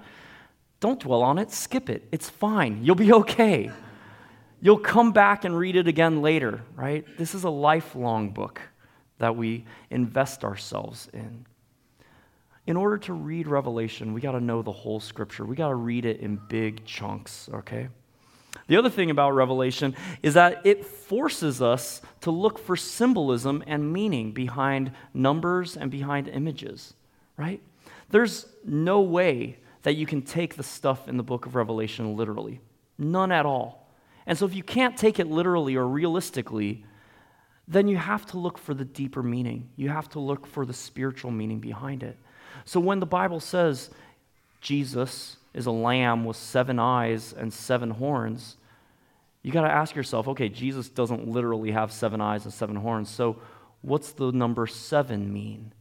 don't 0.80 1.00
dwell 1.00 1.24
on 1.24 1.38
it, 1.38 1.52
skip 1.52 1.90
it. 1.90 2.08
It's 2.12 2.30
fine. 2.30 2.84
You'll 2.84 2.96
be 2.96 3.14
okay. 3.14 3.72
You'll 4.62 4.80
come 4.80 5.12
back 5.12 5.46
and 5.46 5.58
read 5.58 5.76
it 5.76 5.88
again 5.88 6.22
later, 6.22 6.62
right? 6.76 7.06
This 7.18 7.36
is 7.36 7.44
a 7.44 7.50
lifelong 7.50 8.32
book 8.32 8.62
that 9.20 9.36
we 9.36 9.66
invest 9.90 10.44
ourselves 10.44 11.10
in. 11.14 11.46
In 12.68 12.78
order 12.78 12.98
to 13.00 13.14
read 13.14 13.48
Revelation, 13.48 14.14
we 14.14 14.22
got 14.22 14.32
to 14.32 14.42
know 14.42 14.62
the 14.62 14.72
whole 14.72 15.00
scripture. 15.00 15.46
We 15.46 15.56
got 15.56 15.70
to 15.70 15.76
read 15.76 16.06
it 16.06 16.20
in 16.20 16.40
big 16.50 16.84
chunks, 16.84 17.48
okay? 17.54 17.90
The 18.68 18.78
other 18.78 18.90
thing 18.90 19.12
about 19.12 19.32
Revelation 19.32 19.96
is 20.24 20.34
that 20.34 20.66
it 20.66 20.86
forces 20.86 21.62
us 21.62 22.02
to 22.22 22.32
look 22.32 22.58
for 22.58 22.76
symbolism 22.76 23.64
and 23.68 23.92
meaning 23.92 24.32
behind 24.32 24.92
numbers 25.14 25.78
and 25.78 25.92
behind 25.92 26.28
images, 26.28 26.94
right? 27.38 27.62
There's 28.10 28.46
no 28.64 29.02
way 29.02 29.58
that 29.84 29.96
you 29.96 30.06
can 30.06 30.22
take 30.22 30.56
the 30.56 30.64
stuff 30.64 31.08
in 31.08 31.18
the 31.18 31.24
book 31.24 31.46
of 31.46 31.56
Revelation 31.56 32.16
literally. 32.16 32.60
None 32.98 33.32
at 33.32 33.46
all. 33.46 33.88
And 34.26 34.38
so 34.38 34.46
if 34.46 34.56
you 34.56 34.64
can't 34.64 34.98
take 34.98 35.20
it 35.20 35.28
literally 35.28 35.76
or 35.76 35.88
realistically, 35.88 36.84
then 37.68 37.88
you 37.88 37.98
have 37.98 38.26
to 38.28 38.38
look 38.38 38.58
for 38.58 38.74
the 38.74 38.86
deeper 38.86 39.22
meaning. 39.22 39.70
You 39.76 39.90
have 39.90 40.10
to 40.10 40.20
look 40.20 40.48
for 40.48 40.66
the 40.66 40.74
spiritual 40.74 41.32
meaning 41.32 41.60
behind 41.60 42.04
it. 42.04 42.18
So 42.64 42.80
when 42.80 43.00
the 43.00 43.06
Bible 43.06 43.40
says 43.40 43.90
Jesus 44.66 45.38
is 45.54 45.68
a 45.68 45.72
lamb 45.72 46.26
with 46.26 46.38
seven 46.38 46.80
eyes 46.80 47.36
and 47.38 47.54
seven 47.54 47.92
horns, 47.92 48.58
you 49.44 49.52
got 49.52 49.62
to 49.62 49.72
ask 49.72 49.96
yourself 49.96 50.28
okay, 50.28 50.50
Jesus 50.50 50.90
doesn't 50.90 51.28
literally 51.28 51.70
have 51.70 51.92
seven 51.92 52.20
eyes 52.20 52.46
and 52.46 52.54
seven 52.54 52.76
horns, 52.76 53.08
so 53.08 53.40
what's 53.82 54.12
the 54.14 54.32
number 54.32 54.66
seven 54.66 55.32
mean? 55.32 55.72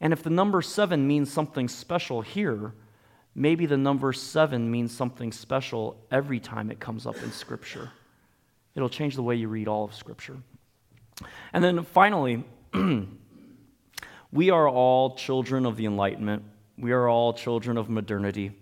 And 0.00 0.14
if 0.14 0.22
the 0.22 0.30
number 0.30 0.62
seven 0.62 1.06
means 1.06 1.30
something 1.30 1.68
special 1.68 2.22
here, 2.22 2.72
maybe 3.34 3.66
the 3.66 3.76
number 3.76 4.14
seven 4.14 4.70
means 4.70 4.96
something 4.96 5.30
special 5.30 6.02
every 6.10 6.40
time 6.40 6.70
it 6.70 6.80
comes 6.80 7.06
up 7.06 7.22
in 7.22 7.32
Scripture. 7.32 7.90
It'll 8.74 8.88
change 8.88 9.14
the 9.14 9.22
way 9.22 9.34
you 9.34 9.48
read 9.48 9.68
all 9.68 9.84
of 9.84 9.94
Scripture. 9.94 10.38
And 11.52 11.62
then 11.62 11.84
finally, 11.84 12.44
we 14.32 14.48
are 14.48 14.66
all 14.66 15.16
children 15.16 15.66
of 15.66 15.76
the 15.76 15.84
Enlightenment. 15.84 16.44
We 16.80 16.92
are 16.92 17.08
all 17.08 17.32
children 17.32 17.76
of 17.76 17.88
modernity. 17.88 18.52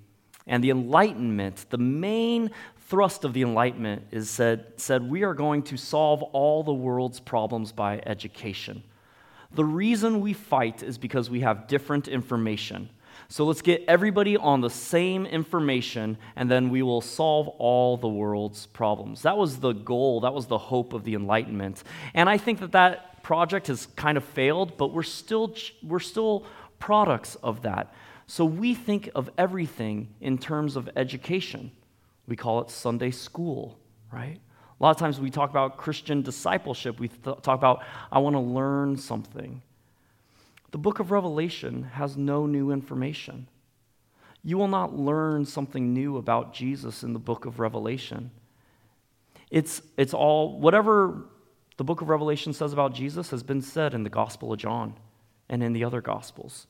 And 0.47 0.65
the 0.65 0.71
Enlightenment, 0.71 1.67
the 1.71 1.79
main 1.79 2.51
thrust 2.89 3.25
of 3.25 3.33
the 3.35 3.43
Enlightenment 3.43 4.07
is 4.11 4.31
said, 4.31 4.73
said 4.77 5.09
we 5.09 5.23
are 5.23 5.35
going 5.35 5.63
to 5.65 5.77
solve 5.77 6.23
all 6.23 6.63
the 6.63 6.73
world's 6.73 7.21
problems 7.21 7.71
by 7.71 8.01
education. 8.07 8.83
The 9.53 9.65
reason 9.65 10.21
we 10.21 10.33
fight 10.33 10.83
is 10.83 10.99
because 10.99 11.31
we 11.31 11.41
have 11.41 11.69
different 11.69 12.09
information. 12.09 12.91
So 13.29 13.45
let's 13.45 13.61
get 13.61 13.85
everybody 13.87 14.39
on 14.39 14.63
the 14.63 14.71
same 14.71 15.27
information, 15.27 16.17
and 16.35 16.51
then 16.51 16.71
we 16.71 16.83
will 16.83 17.03
solve 17.03 17.49
all 17.49 17.99
the 17.99 18.09
world's 18.09 18.67
problems. 18.67 19.23
That 19.23 19.37
was 19.37 19.59
the 19.59 19.73
goal, 19.73 20.21
that 20.21 20.33
was 20.33 20.47
the 20.47 20.57
hope 20.57 20.95
of 20.95 21.05
the 21.05 21.15
Enlightenment. 21.15 21.85
And 22.15 22.29
I 22.29 22.39
think 22.39 22.61
that 22.61 22.73
that 22.73 23.23
project 23.23 23.67
has 23.67 23.87
kind 23.97 24.17
of 24.17 24.25
failed, 24.25 24.79
but 24.79 24.95
we're 24.95 25.03
still, 25.03 25.55
we're 25.83 25.99
still 25.99 26.47
products 26.79 27.35
of 27.37 27.63
that. 27.63 27.93
So 28.29 28.45
we 28.45 28.75
think 28.75 29.11
of 29.15 29.31
everything 29.39 30.15
in 30.21 30.37
terms 30.37 30.77
of 30.77 30.89
education. 30.95 31.73
We 32.27 32.37
call 32.37 32.61
it 32.61 32.71
Sunday 32.71 33.11
school, 33.11 33.79
right? 34.13 34.39
A 34.79 34.83
lot 34.83 34.91
of 34.91 34.99
times 34.99 35.19
we 35.19 35.31
talk 35.31 35.49
about 35.49 35.79
Christian 35.79 36.21
discipleship. 36.21 37.01
We 37.01 37.09
th- 37.09 37.39
talk 37.41 37.59
about, 37.59 37.83
I 38.13 38.19
want 38.19 38.37
to 38.37 38.41
learn 38.41 38.99
something. 38.99 39.63
The 40.73 40.79
book 40.79 41.01
of 41.01 41.11
Revelation 41.11 41.85
has 41.95 42.19
no 42.19 42.45
new 42.45 42.71
information. 42.71 43.49
You 44.45 44.59
will 44.59 44.69
not 44.69 44.95
learn 44.95 45.47
something 45.47 45.95
new 45.95 46.19
about 46.19 46.53
Jesus 46.53 47.03
in 47.03 47.15
the 47.15 47.19
book 47.19 47.47
of 47.47 47.59
Revelation. 47.59 48.31
It's, 49.51 49.81
it's 49.97 50.13
all, 50.13 50.61
whatever 50.61 51.25
the 51.79 51.85
book 51.85 52.03
of 52.03 52.11
Revelation 52.11 52.53
says 52.53 52.75
about 52.75 52.93
Jesus 52.93 53.31
has 53.31 53.43
been 53.43 53.63
said 53.63 53.95
in 53.95 54.03
the 54.03 54.11
Gospel 54.11 54.53
of 54.53 54.59
John 54.59 54.97
and 55.49 55.63
in 55.63 55.73
the 55.73 55.83
other 55.83 56.03
Gospels. 56.03 56.67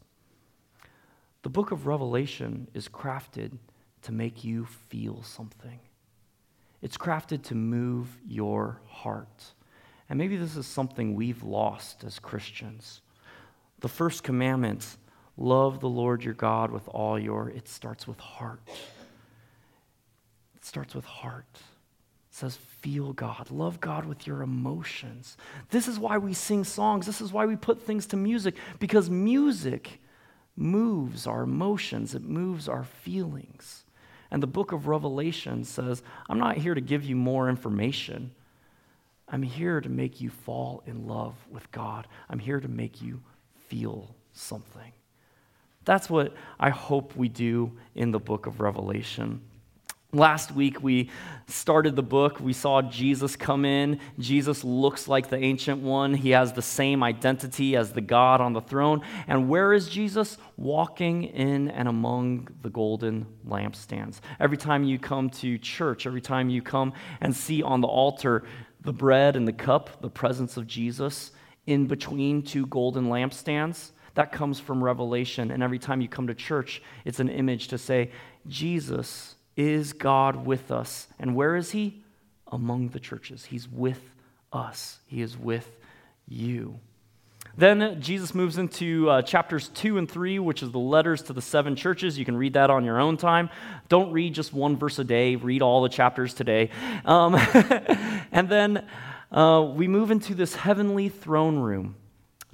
The 1.42 1.48
book 1.48 1.70
of 1.70 1.86
Revelation 1.86 2.68
is 2.74 2.88
crafted 2.88 3.58
to 4.02 4.12
make 4.12 4.44
you 4.44 4.66
feel 4.88 5.22
something, 5.22 5.80
it's 6.82 6.96
crafted 6.96 7.42
to 7.44 7.54
move 7.54 8.18
your 8.26 8.80
heart. 8.86 9.52
And 10.10 10.18
maybe 10.18 10.36
this 10.36 10.56
is 10.56 10.66
something 10.66 11.14
we've 11.14 11.42
lost 11.42 12.02
as 12.02 12.18
Christians. 12.18 13.02
The 13.80 13.88
first 13.88 14.22
commandment, 14.22 14.96
love 15.36 15.80
the 15.80 15.88
Lord 15.88 16.24
your 16.24 16.32
God 16.32 16.70
with 16.70 16.88
all 16.88 17.18
your, 17.18 17.50
it 17.50 17.68
starts 17.68 18.08
with 18.08 18.18
heart. 18.18 18.62
It 20.56 20.64
starts 20.64 20.94
with 20.94 21.04
heart. 21.04 21.44
It 21.52 21.60
says, 22.30 22.56
feel 22.56 23.12
God. 23.12 23.50
Love 23.50 23.80
God 23.80 24.06
with 24.06 24.26
your 24.26 24.40
emotions. 24.40 25.36
This 25.68 25.88
is 25.88 25.98
why 25.98 26.16
we 26.16 26.32
sing 26.32 26.64
songs. 26.64 27.04
This 27.04 27.20
is 27.20 27.30
why 27.30 27.44
we 27.44 27.56
put 27.56 27.82
things 27.82 28.06
to 28.06 28.16
music, 28.16 28.54
because 28.78 29.10
music 29.10 30.00
moves 30.58 31.26
our 31.26 31.42
emotions, 31.42 32.14
it 32.14 32.22
moves 32.22 32.68
our 32.68 32.84
feelings. 32.84 33.84
And 34.30 34.42
the 34.42 34.46
book 34.46 34.72
of 34.72 34.86
Revelation 34.86 35.64
says, 35.64 36.02
I'm 36.28 36.38
not 36.38 36.58
here 36.58 36.74
to 36.74 36.80
give 36.80 37.04
you 37.04 37.16
more 37.16 37.48
information. 37.48 38.32
I'm 39.28 39.42
here 39.42 39.80
to 39.80 39.88
make 39.88 40.20
you 40.20 40.30
fall 40.30 40.82
in 40.86 41.06
love 41.06 41.34
with 41.50 41.70
God. 41.70 42.06
I'm 42.28 42.38
here 42.38 42.60
to 42.60 42.68
make 42.68 43.00
you 43.00 43.22
feel 43.68 44.14
something. 44.32 44.92
That's 45.84 46.10
what 46.10 46.34
I 46.60 46.70
hope 46.70 47.16
we 47.16 47.28
do 47.28 47.72
in 47.94 48.10
the 48.10 48.18
book 48.18 48.46
of 48.46 48.60
Revelation. 48.60 49.40
Last 50.14 50.52
week, 50.52 50.82
we 50.82 51.10
started 51.48 51.94
the 51.94 52.02
book. 52.02 52.40
We 52.40 52.54
saw 52.54 52.80
Jesus 52.80 53.36
come 53.36 53.66
in. 53.66 54.00
Jesus 54.18 54.64
looks 54.64 55.06
like 55.06 55.28
the 55.28 55.36
ancient 55.36 55.82
one. 55.82 56.14
He 56.14 56.30
has 56.30 56.54
the 56.54 56.62
same 56.62 57.02
identity 57.02 57.76
as 57.76 57.92
the 57.92 58.00
God 58.00 58.40
on 58.40 58.54
the 58.54 58.62
throne. 58.62 59.02
And 59.26 59.50
where 59.50 59.74
is 59.74 59.86
Jesus? 59.86 60.38
Walking 60.56 61.24
in 61.24 61.68
and 61.68 61.88
among 61.88 62.48
the 62.62 62.70
golden 62.70 63.26
lampstands. 63.46 64.20
Every 64.40 64.56
time 64.56 64.82
you 64.82 64.98
come 64.98 65.28
to 65.28 65.58
church, 65.58 66.06
every 66.06 66.22
time 66.22 66.48
you 66.48 66.62
come 66.62 66.94
and 67.20 67.36
see 67.36 67.62
on 67.62 67.82
the 67.82 67.88
altar 67.88 68.44
the 68.80 68.94
bread 68.94 69.36
and 69.36 69.46
the 69.46 69.52
cup, 69.52 70.00
the 70.00 70.08
presence 70.08 70.56
of 70.56 70.66
Jesus 70.66 71.32
in 71.66 71.86
between 71.86 72.42
two 72.42 72.64
golden 72.64 73.08
lampstands, 73.08 73.90
that 74.14 74.32
comes 74.32 74.58
from 74.58 74.82
Revelation. 74.82 75.50
And 75.50 75.62
every 75.62 75.78
time 75.78 76.00
you 76.00 76.08
come 76.08 76.28
to 76.28 76.34
church, 76.34 76.80
it's 77.04 77.20
an 77.20 77.28
image 77.28 77.68
to 77.68 77.76
say, 77.76 78.10
Jesus 78.46 79.34
is 79.58 79.92
God 79.92 80.46
with 80.46 80.70
us. 80.70 81.08
And 81.18 81.34
where 81.34 81.56
is 81.56 81.72
He? 81.72 82.04
Among 82.46 82.88
the 82.90 83.00
churches. 83.00 83.44
He's 83.44 83.68
with 83.68 84.00
us, 84.52 85.00
He 85.06 85.20
is 85.20 85.36
with 85.36 85.76
you. 86.26 86.78
Then 87.56 88.00
Jesus 88.00 88.36
moves 88.36 88.56
into 88.56 89.10
uh, 89.10 89.22
chapters 89.22 89.68
2 89.70 89.98
and 89.98 90.08
3, 90.08 90.38
which 90.38 90.62
is 90.62 90.70
the 90.70 90.78
letters 90.78 91.22
to 91.22 91.32
the 91.32 91.42
seven 91.42 91.74
churches. 91.74 92.16
You 92.16 92.24
can 92.24 92.36
read 92.36 92.52
that 92.52 92.70
on 92.70 92.84
your 92.84 93.00
own 93.00 93.16
time. 93.16 93.50
Don't 93.88 94.12
read 94.12 94.32
just 94.32 94.52
one 94.52 94.76
verse 94.76 95.00
a 95.00 95.04
day, 95.04 95.34
read 95.34 95.60
all 95.60 95.82
the 95.82 95.88
chapters 95.88 96.34
today. 96.34 96.70
Um, 97.04 97.34
and 98.32 98.48
then 98.48 98.86
uh, 99.32 99.68
we 99.74 99.88
move 99.88 100.12
into 100.12 100.36
this 100.36 100.54
heavenly 100.54 101.08
throne 101.08 101.58
room 101.58 101.96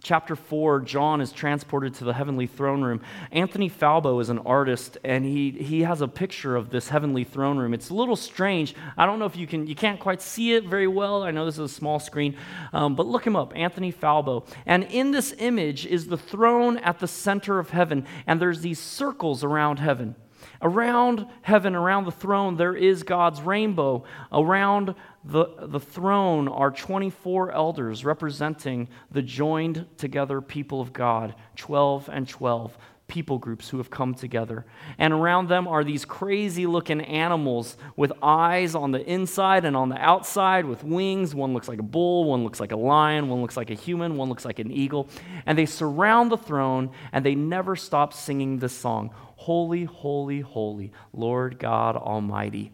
chapter 0.04 0.36
4, 0.36 0.80
John 0.80 1.20
is 1.20 1.32
transported 1.32 1.94
to 1.94 2.04
the 2.04 2.12
heavenly 2.12 2.46
throne 2.46 2.82
room. 2.82 3.00
Anthony 3.32 3.68
Falbo 3.70 4.20
is 4.20 4.28
an 4.28 4.38
artist, 4.40 4.98
and 5.02 5.24
he, 5.24 5.50
he 5.50 5.80
has 5.80 6.02
a 6.02 6.06
picture 6.06 6.54
of 6.54 6.70
this 6.70 6.90
heavenly 6.90 7.24
throne 7.24 7.56
room. 7.56 7.74
It's 7.74 7.88
a 7.88 7.94
little 7.94 8.14
strange. 8.14 8.74
I 8.96 9.06
don't 9.06 9.18
know 9.18 9.24
if 9.24 9.34
you 9.34 9.46
can, 9.46 9.66
you 9.66 9.74
can't 9.74 9.98
quite 9.98 10.20
see 10.20 10.52
it 10.52 10.66
very 10.66 10.86
well. 10.86 11.22
I 11.22 11.30
know 11.30 11.46
this 11.46 11.54
is 11.54 11.72
a 11.72 11.74
small 11.74 11.98
screen, 11.98 12.36
um, 12.72 12.94
but 12.94 13.06
look 13.06 13.26
him 13.26 13.34
up, 13.34 13.52
Anthony 13.56 13.92
Falbo. 13.92 14.46
And 14.66 14.84
in 14.84 15.10
this 15.10 15.34
image 15.38 15.86
is 15.86 16.06
the 16.06 16.18
throne 16.18 16.76
at 16.78 17.00
the 17.00 17.08
center 17.08 17.58
of 17.58 17.70
heaven, 17.70 18.06
and 18.26 18.40
there's 18.40 18.60
these 18.60 18.78
circles 18.78 19.42
around 19.42 19.78
heaven. 19.78 20.14
Around 20.60 21.26
heaven, 21.42 21.74
around 21.74 22.04
the 22.04 22.12
throne, 22.12 22.56
there 22.56 22.74
is 22.74 23.02
God's 23.02 23.40
rainbow. 23.40 24.04
Around 24.32 24.94
the, 25.24 25.46
the 25.58 25.80
throne 25.80 26.48
are 26.48 26.70
24 26.70 27.52
elders 27.52 28.04
representing 28.04 28.88
the 29.10 29.22
joined 29.22 29.86
together 29.96 30.40
people 30.40 30.80
of 30.80 30.92
God, 30.92 31.34
12 31.56 32.10
and 32.12 32.28
12 32.28 32.76
people 33.06 33.38
groups 33.38 33.68
who 33.68 33.78
have 33.78 33.90
come 33.90 34.14
together. 34.14 34.64
And 34.98 35.12
around 35.12 35.48
them 35.48 35.68
are 35.68 35.84
these 35.84 36.04
crazy 36.04 36.66
looking 36.66 37.00
animals 37.00 37.76
with 37.96 38.12
eyes 38.22 38.74
on 38.74 38.92
the 38.92 39.04
inside 39.04 39.64
and 39.64 39.76
on 39.76 39.88
the 39.88 39.98
outside 39.98 40.64
with 40.64 40.84
wings. 40.84 41.34
One 41.34 41.54
looks 41.54 41.68
like 41.68 41.78
a 41.78 41.84
bull, 41.84 42.24
one 42.24 42.44
looks 42.44 42.60
like 42.60 42.72
a 42.72 42.76
lion, 42.76 43.28
one 43.28 43.40
looks 43.40 43.56
like 43.56 43.70
a 43.70 43.74
human, 43.74 44.16
one 44.16 44.28
looks 44.28 44.44
like 44.44 44.58
an 44.58 44.70
eagle. 44.70 45.08
And 45.46 45.56
they 45.56 45.66
surround 45.66 46.32
the 46.32 46.38
throne 46.38 46.90
and 47.12 47.24
they 47.24 47.34
never 47.34 47.76
stop 47.76 48.12
singing 48.12 48.58
this 48.58 48.76
song 48.76 49.10
Holy, 49.36 49.84
holy, 49.84 50.40
holy, 50.40 50.92
Lord 51.12 51.58
God 51.58 51.96
Almighty. 51.96 52.72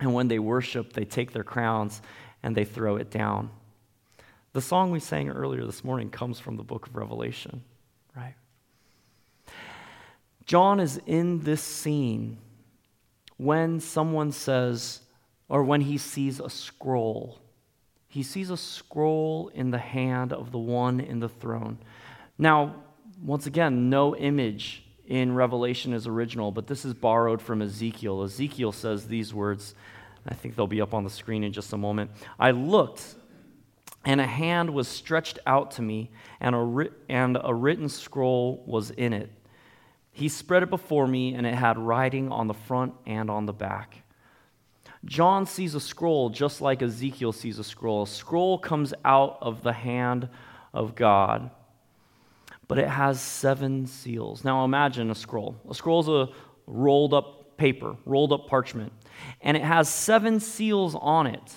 And 0.00 0.14
when 0.14 0.28
they 0.28 0.38
worship, 0.38 0.92
they 0.92 1.04
take 1.04 1.32
their 1.32 1.44
crowns 1.44 2.00
and 2.42 2.56
they 2.56 2.64
throw 2.64 2.96
it 2.96 3.10
down. 3.10 3.50
The 4.52 4.60
song 4.62 4.90
we 4.90 5.00
sang 5.00 5.28
earlier 5.28 5.64
this 5.64 5.84
morning 5.84 6.10
comes 6.10 6.40
from 6.40 6.56
the 6.56 6.62
book 6.62 6.86
of 6.86 6.96
Revelation, 6.96 7.62
right? 8.16 8.34
John 10.46 10.80
is 10.80 11.00
in 11.06 11.40
this 11.40 11.62
scene 11.62 12.38
when 13.36 13.80
someone 13.80 14.32
says, 14.32 15.00
or 15.48 15.62
when 15.62 15.82
he 15.82 15.98
sees 15.98 16.40
a 16.40 16.50
scroll. 16.50 17.38
He 18.08 18.22
sees 18.22 18.50
a 18.50 18.56
scroll 18.56 19.50
in 19.54 19.70
the 19.70 19.78
hand 19.78 20.32
of 20.32 20.50
the 20.50 20.58
one 20.58 21.00
in 21.00 21.20
the 21.20 21.28
throne. 21.28 21.78
Now, 22.38 22.76
once 23.22 23.46
again, 23.46 23.90
no 23.90 24.16
image 24.16 24.84
in 25.08 25.34
Revelation 25.34 25.94
is 25.94 26.06
original, 26.06 26.52
but 26.52 26.66
this 26.66 26.84
is 26.84 26.92
borrowed 26.92 27.40
from 27.40 27.62
Ezekiel. 27.62 28.22
Ezekiel 28.22 28.72
says 28.72 29.06
these 29.06 29.32
words, 29.32 29.74
I 30.26 30.34
think 30.34 30.54
they'll 30.54 30.66
be 30.66 30.82
up 30.82 30.92
on 30.92 31.02
the 31.02 31.10
screen 31.10 31.42
in 31.42 31.52
just 31.52 31.72
a 31.72 31.78
moment. 31.78 32.10
I 32.38 32.50
looked, 32.50 33.14
and 34.04 34.20
a 34.20 34.26
hand 34.26 34.68
was 34.70 34.86
stretched 34.86 35.38
out 35.46 35.70
to 35.72 35.82
me, 35.82 36.10
and 36.40 36.54
a, 36.54 36.58
ri- 36.58 36.90
and 37.08 37.38
a 37.42 37.54
written 37.54 37.88
scroll 37.88 38.62
was 38.66 38.90
in 38.90 39.14
it. 39.14 39.32
He 40.12 40.28
spread 40.28 40.62
it 40.62 40.70
before 40.70 41.06
me, 41.06 41.34
and 41.34 41.46
it 41.46 41.54
had 41.54 41.78
writing 41.78 42.30
on 42.30 42.46
the 42.46 42.54
front 42.54 42.92
and 43.06 43.30
on 43.30 43.46
the 43.46 43.52
back. 43.54 44.02
John 45.06 45.46
sees 45.46 45.74
a 45.74 45.80
scroll 45.80 46.28
just 46.28 46.60
like 46.60 46.82
Ezekiel 46.82 47.32
sees 47.32 47.58
a 47.58 47.64
scroll. 47.64 48.02
A 48.02 48.06
scroll 48.06 48.58
comes 48.58 48.92
out 49.06 49.38
of 49.40 49.62
the 49.62 49.72
hand 49.72 50.28
of 50.74 50.94
God 50.94 51.50
but 52.68 52.78
it 52.78 52.88
has 52.88 53.20
seven 53.20 53.86
seals. 53.86 54.44
Now 54.44 54.64
imagine 54.64 55.10
a 55.10 55.14
scroll. 55.14 55.56
A 55.68 55.74
scroll 55.74 56.00
is 56.00 56.08
a 56.08 56.28
rolled 56.66 57.14
up 57.14 57.56
paper, 57.56 57.96
rolled 58.04 58.32
up 58.32 58.46
parchment, 58.46 58.92
and 59.40 59.56
it 59.56 59.64
has 59.64 59.88
seven 59.88 60.38
seals 60.38 60.94
on 60.94 61.26
it. 61.26 61.56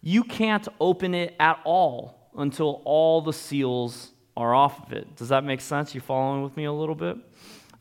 You 0.00 0.24
can't 0.24 0.66
open 0.80 1.14
it 1.14 1.36
at 1.38 1.60
all 1.64 2.30
until 2.36 2.82
all 2.84 3.20
the 3.20 3.32
seals 3.32 4.12
are 4.36 4.54
off 4.54 4.86
of 4.86 4.92
it. 4.92 5.16
Does 5.16 5.28
that 5.28 5.44
make 5.44 5.60
sense? 5.60 5.94
You 5.94 6.00
following 6.00 6.42
with 6.42 6.56
me 6.56 6.64
a 6.64 6.72
little 6.72 6.94
bit? 6.94 7.16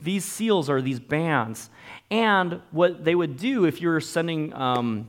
These 0.02 0.26
seals 0.26 0.70
are 0.70 0.82
these 0.82 1.00
bands. 1.00 1.70
And 2.12 2.62
what 2.72 3.04
they 3.04 3.16
would 3.16 3.38
do 3.38 3.66
if 3.66 3.82
you're 3.82 4.00
sending 4.00 4.54
um, 4.54 5.08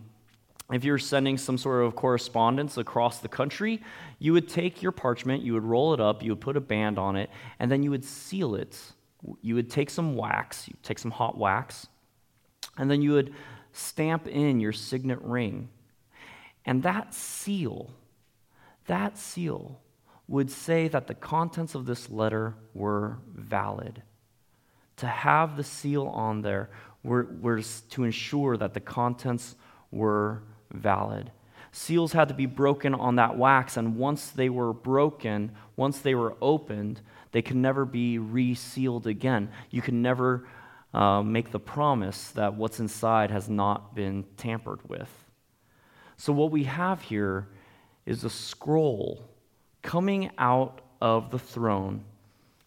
if 0.70 0.84
you're 0.84 0.98
sending 0.98 1.38
some 1.38 1.56
sort 1.56 1.84
of 1.84 1.96
correspondence 1.96 2.76
across 2.76 3.20
the 3.20 3.28
country, 3.28 3.82
you 4.18 4.32
would 4.32 4.48
take 4.48 4.82
your 4.82 4.92
parchment, 4.92 5.42
you 5.42 5.54
would 5.54 5.64
roll 5.64 5.94
it 5.94 6.00
up, 6.00 6.22
you 6.22 6.32
would 6.32 6.40
put 6.40 6.56
a 6.56 6.60
band 6.60 6.98
on 6.98 7.16
it, 7.16 7.30
and 7.58 7.70
then 7.70 7.82
you 7.82 7.90
would 7.90 8.04
seal 8.04 8.54
it. 8.54 8.78
You 9.42 9.54
would 9.54 9.70
take 9.70 9.90
some 9.90 10.16
wax, 10.16 10.68
you 10.68 10.75
take 10.82 10.98
some 10.98 11.10
hot 11.10 11.37
wax, 11.37 11.88
And 12.76 12.90
then 12.90 13.02
you 13.02 13.12
would 13.12 13.34
stamp 13.72 14.28
in 14.28 14.60
your 14.60 14.72
signet 14.72 15.20
ring. 15.22 15.68
And 16.64 16.82
that 16.82 17.14
seal, 17.14 17.90
that 18.87 19.18
seal 19.18 19.80
would 20.28 20.50
say 20.50 20.88
that 20.88 21.06
the 21.06 21.14
contents 21.14 21.75
of 21.75 21.87
this 21.87 22.10
letter 22.10 22.54
were 22.75 23.18
valid. 23.34 24.02
To 24.98 25.06
have 25.06 25.56
the 25.56 25.64
seal 25.64 26.06
on 26.06 26.42
there 26.42 26.70
was 27.02 27.82
to 27.90 28.04
ensure 28.04 28.56
that 28.56 28.75
the 28.75 28.80
contents 28.80 29.56
were 29.90 30.42
valid. 30.72 31.30
Seals 31.72 32.12
had 32.12 32.28
to 32.28 32.34
be 32.34 32.46
broken 32.46 32.94
on 32.94 33.16
that 33.16 33.37
wax, 33.37 33.76
and 33.76 33.96
once 33.96 34.30
they 34.30 34.48
were 34.48 34.72
broken, 34.72 35.52
once 35.76 35.98
they 35.98 36.14
were 36.14 36.37
opened, 36.40 37.00
they 37.32 37.42
could 37.42 37.56
never 37.56 37.84
be 37.84 38.18
resealed 38.18 39.06
again. 39.06 39.50
You 39.70 39.82
can 39.82 40.00
never 40.00 40.46
uh, 40.94 41.22
make 41.22 41.50
the 41.50 41.60
promise 41.60 42.30
that 42.30 42.54
what's 42.54 42.80
inside 42.80 43.30
has 43.30 43.48
not 43.48 43.94
been 43.94 44.25
tampered 44.37 44.80
with. 44.88 45.10
So, 46.16 46.32
what 46.32 46.50
we 46.50 46.64
have 46.64 47.02
here 47.02 47.48
is 48.06 48.25
a 48.25 48.30
scroll 48.30 49.22
coming 49.82 50.30
out 50.38 50.80
of 51.00 51.30
the 51.30 51.38
throne 51.38 52.04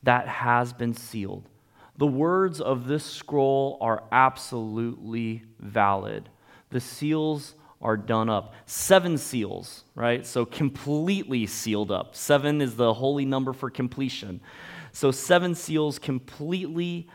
that 0.03 0.27
has 0.27 0.71
been 0.73 0.93
sealed. 0.93 1.49
The 1.97 2.07
words 2.07 2.61
of 2.61 2.87
this 2.87 3.03
scroll 3.03 3.77
are 3.81 4.03
absolutely 4.11 5.43
valid. 5.59 6.29
The 6.69 6.79
seals 6.79 7.55
are 7.81 7.97
done 7.97 8.29
up. 8.29 8.53
Seven 8.65 9.17
seals, 9.17 9.83
right? 9.95 10.25
So 10.25 10.45
completely 10.45 11.45
sealed 11.47 11.91
up. 11.91 12.15
Seven 12.15 12.61
is 12.61 12.75
the 12.75 12.93
holy 12.93 13.25
number 13.25 13.53
for 13.53 13.69
completion. 13.69 14.41
So 14.91 15.11
seven 15.11 15.55
seals 15.55 15.99
completely, 15.99 17.07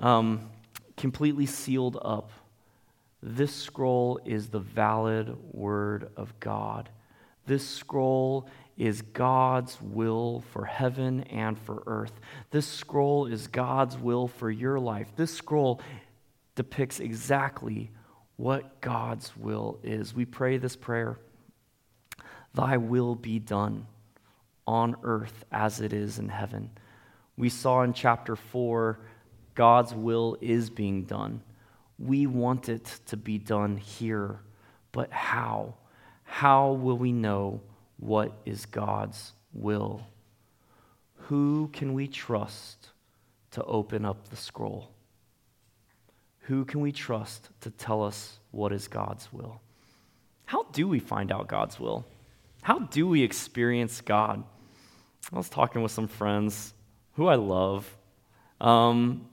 um, 0.00 0.50
completely 0.96 1.46
sealed 1.46 1.98
up. 2.02 2.30
This 3.22 3.54
scroll 3.54 4.20
is 4.24 4.48
the 4.48 4.60
valid 4.60 5.36
word 5.52 6.10
of 6.16 6.38
God. 6.40 6.88
This 7.46 7.66
scroll 7.66 8.48
is 8.76 9.02
God's 9.02 9.80
will 9.80 10.44
for 10.52 10.64
heaven 10.64 11.22
and 11.24 11.58
for 11.58 11.82
earth. 11.86 12.12
This 12.50 12.66
scroll 12.66 13.26
is 13.26 13.48
God's 13.48 13.98
will 13.98 14.28
for 14.28 14.50
your 14.50 14.78
life. 14.78 15.08
This 15.16 15.34
scroll 15.34 15.80
depicts 16.54 17.00
exactly 17.00 17.90
what 18.38 18.80
God's 18.80 19.36
will 19.36 19.78
is. 19.82 20.14
We 20.14 20.24
pray 20.24 20.56
this 20.56 20.76
prayer 20.76 21.18
Thy 22.54 22.78
will 22.78 23.14
be 23.14 23.38
done 23.38 23.86
on 24.66 24.96
earth 25.02 25.44
as 25.52 25.80
it 25.80 25.92
is 25.92 26.18
in 26.18 26.30
heaven. 26.30 26.70
We 27.36 27.50
saw 27.50 27.82
in 27.82 27.92
chapter 27.92 28.34
4 28.34 28.98
God's 29.54 29.92
will 29.94 30.38
is 30.40 30.70
being 30.70 31.04
done. 31.04 31.42
We 31.98 32.26
want 32.26 32.68
it 32.68 33.00
to 33.06 33.16
be 33.16 33.38
done 33.38 33.76
here, 33.76 34.40
but 34.92 35.12
how? 35.12 35.74
How 36.22 36.72
will 36.72 36.96
we 36.96 37.12
know 37.12 37.60
what 37.98 38.32
is 38.46 38.66
God's 38.66 39.32
will? 39.52 40.06
Who 41.26 41.68
can 41.72 41.92
we 41.92 42.06
trust 42.06 42.90
to 43.52 43.64
open 43.64 44.04
up 44.04 44.28
the 44.28 44.36
scroll? 44.36 44.92
Who 46.48 46.64
can 46.64 46.80
we 46.80 46.92
trust 46.92 47.50
to 47.60 47.70
tell 47.70 48.02
us 48.02 48.38
what 48.52 48.72
is 48.72 48.88
God's 48.88 49.30
will? 49.30 49.60
How 50.46 50.62
do 50.72 50.88
we 50.88 50.98
find 50.98 51.30
out 51.30 51.46
God's 51.46 51.78
will? 51.78 52.06
How 52.62 52.78
do 52.78 53.06
we 53.06 53.22
experience 53.22 54.00
God? 54.00 54.42
I 55.30 55.36
was 55.36 55.50
talking 55.50 55.82
with 55.82 55.92
some 55.92 56.08
friends 56.08 56.72
who 57.16 57.26
I 57.26 57.34
love. 57.34 57.86
Um, 58.62 59.28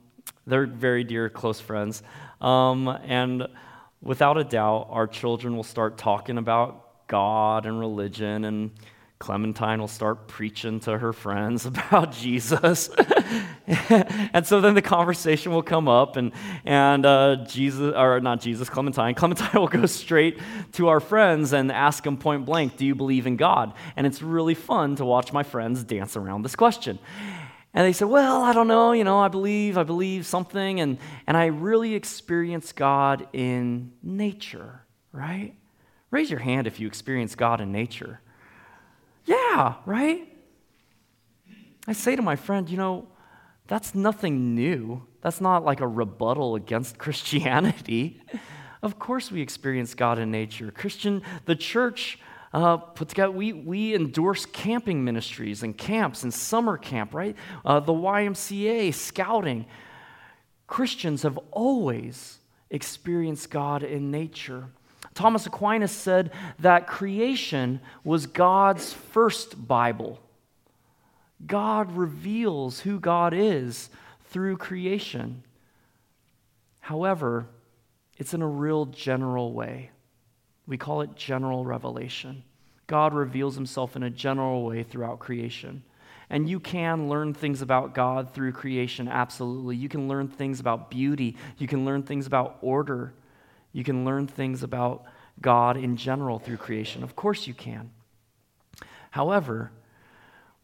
they're 0.46 0.66
very 0.66 1.04
dear, 1.04 1.30
close 1.30 1.58
friends. 1.58 2.02
Um, 2.42 2.86
and 2.86 3.48
without 4.02 4.36
a 4.36 4.44
doubt, 4.44 4.88
our 4.90 5.06
children 5.06 5.56
will 5.56 5.64
start 5.64 5.96
talking 5.96 6.36
about 6.36 7.08
God 7.08 7.64
and 7.64 7.80
religion 7.80 8.44
and 8.44 8.72
Clementine 9.18 9.80
will 9.80 9.88
start 9.88 10.28
preaching 10.28 10.80
to 10.80 10.98
her 10.98 11.14
friends 11.14 11.64
about 11.66 12.12
Jesus. 12.12 12.90
and 13.88 14.46
so 14.46 14.60
then 14.60 14.74
the 14.74 14.82
conversation 14.82 15.50
will 15.50 15.62
come 15.62 15.88
up, 15.88 16.16
and, 16.16 16.32
and 16.64 17.04
uh, 17.04 17.36
Jesus, 17.46 17.94
or 17.96 18.20
not 18.20 18.40
Jesus, 18.40 18.68
Clementine, 18.68 19.14
Clementine 19.16 19.60
will 19.60 19.66
go 19.66 19.86
straight 19.86 20.38
to 20.72 20.88
our 20.88 21.00
friends 21.00 21.52
and 21.52 21.72
ask 21.72 22.04
them 22.04 22.16
point 22.16 22.44
blank, 22.44 22.76
Do 22.76 22.86
you 22.86 22.94
believe 22.94 23.26
in 23.26 23.36
God? 23.36 23.74
And 23.96 24.06
it's 24.06 24.22
really 24.22 24.54
fun 24.54 24.96
to 24.96 25.04
watch 25.04 25.32
my 25.32 25.42
friends 25.42 25.82
dance 25.82 26.16
around 26.16 26.42
this 26.42 26.54
question. 26.54 26.98
And 27.74 27.84
they 27.84 27.92
said, 27.92 28.08
Well, 28.08 28.42
I 28.42 28.52
don't 28.52 28.68
know, 28.68 28.92
you 28.92 29.02
know, 29.02 29.18
I 29.18 29.28
believe, 29.28 29.76
I 29.76 29.82
believe 29.82 30.26
something, 30.26 30.80
and, 30.80 30.98
and 31.26 31.36
I 31.36 31.46
really 31.46 31.94
experience 31.94 32.72
God 32.72 33.26
in 33.32 33.92
nature, 34.00 34.82
right? 35.10 35.54
Raise 36.12 36.30
your 36.30 36.40
hand 36.40 36.68
if 36.68 36.78
you 36.78 36.86
experience 36.86 37.34
God 37.34 37.60
in 37.60 37.72
nature. 37.72 38.20
Yeah, 39.24 39.74
right? 39.86 40.32
I 41.88 41.92
say 41.92 42.14
to 42.14 42.22
my 42.22 42.36
friend, 42.36 42.70
you 42.70 42.76
know, 42.76 43.08
that's 43.66 43.94
nothing 43.94 44.54
new. 44.54 45.02
That's 45.22 45.40
not 45.40 45.64
like 45.64 45.80
a 45.80 45.88
rebuttal 45.88 46.54
against 46.54 46.98
Christianity. 46.98 48.22
of 48.82 48.98
course, 48.98 49.30
we 49.30 49.40
experience 49.40 49.94
God 49.94 50.18
in 50.18 50.30
nature. 50.30 50.70
Christian, 50.70 51.22
the 51.46 51.56
church 51.56 52.18
uh, 52.52 52.76
put 52.78 53.08
together, 53.08 53.32
we, 53.32 53.52
we 53.52 53.94
endorse 53.94 54.46
camping 54.46 55.04
ministries 55.04 55.62
and 55.62 55.76
camps 55.76 56.22
and 56.22 56.32
summer 56.32 56.78
camp, 56.78 57.12
right? 57.12 57.36
Uh, 57.64 57.80
the 57.80 57.92
YMCA, 57.92 58.94
scouting. 58.94 59.66
Christians 60.66 61.22
have 61.22 61.38
always 61.50 62.38
experienced 62.70 63.50
God 63.50 63.82
in 63.82 64.10
nature. 64.10 64.68
Thomas 65.14 65.46
Aquinas 65.46 65.92
said 65.92 66.30
that 66.58 66.86
creation 66.86 67.80
was 68.04 68.26
God's 68.26 68.92
first 68.92 69.66
Bible. 69.66 70.20
God 71.44 71.92
reveals 71.92 72.80
who 72.80 72.98
God 72.98 73.34
is 73.34 73.90
through 74.24 74.56
creation. 74.56 75.42
However, 76.80 77.46
it's 78.16 78.32
in 78.32 78.42
a 78.42 78.48
real 78.48 78.86
general 78.86 79.52
way. 79.52 79.90
We 80.66 80.78
call 80.78 81.02
it 81.02 81.14
general 81.14 81.64
revelation. 81.64 82.42
God 82.86 83.12
reveals 83.12 83.54
himself 83.54 83.96
in 83.96 84.02
a 84.02 84.10
general 84.10 84.64
way 84.64 84.82
throughout 84.82 85.18
creation. 85.18 85.82
And 86.30 86.48
you 86.48 86.58
can 86.58 87.08
learn 87.08 87.34
things 87.34 87.62
about 87.62 87.94
God 87.94 88.32
through 88.32 88.52
creation, 88.52 89.06
absolutely. 89.06 89.76
You 89.76 89.88
can 89.88 90.08
learn 90.08 90.28
things 90.28 90.58
about 90.58 90.90
beauty. 90.90 91.36
You 91.58 91.68
can 91.68 91.84
learn 91.84 92.02
things 92.02 92.26
about 92.26 92.58
order. 92.62 93.14
You 93.72 93.84
can 93.84 94.04
learn 94.04 94.26
things 94.26 94.62
about 94.62 95.04
God 95.40 95.76
in 95.76 95.96
general 95.96 96.38
through 96.38 96.56
creation. 96.56 97.04
Of 97.04 97.14
course, 97.14 97.46
you 97.46 97.54
can. 97.54 97.90
However, 99.10 99.70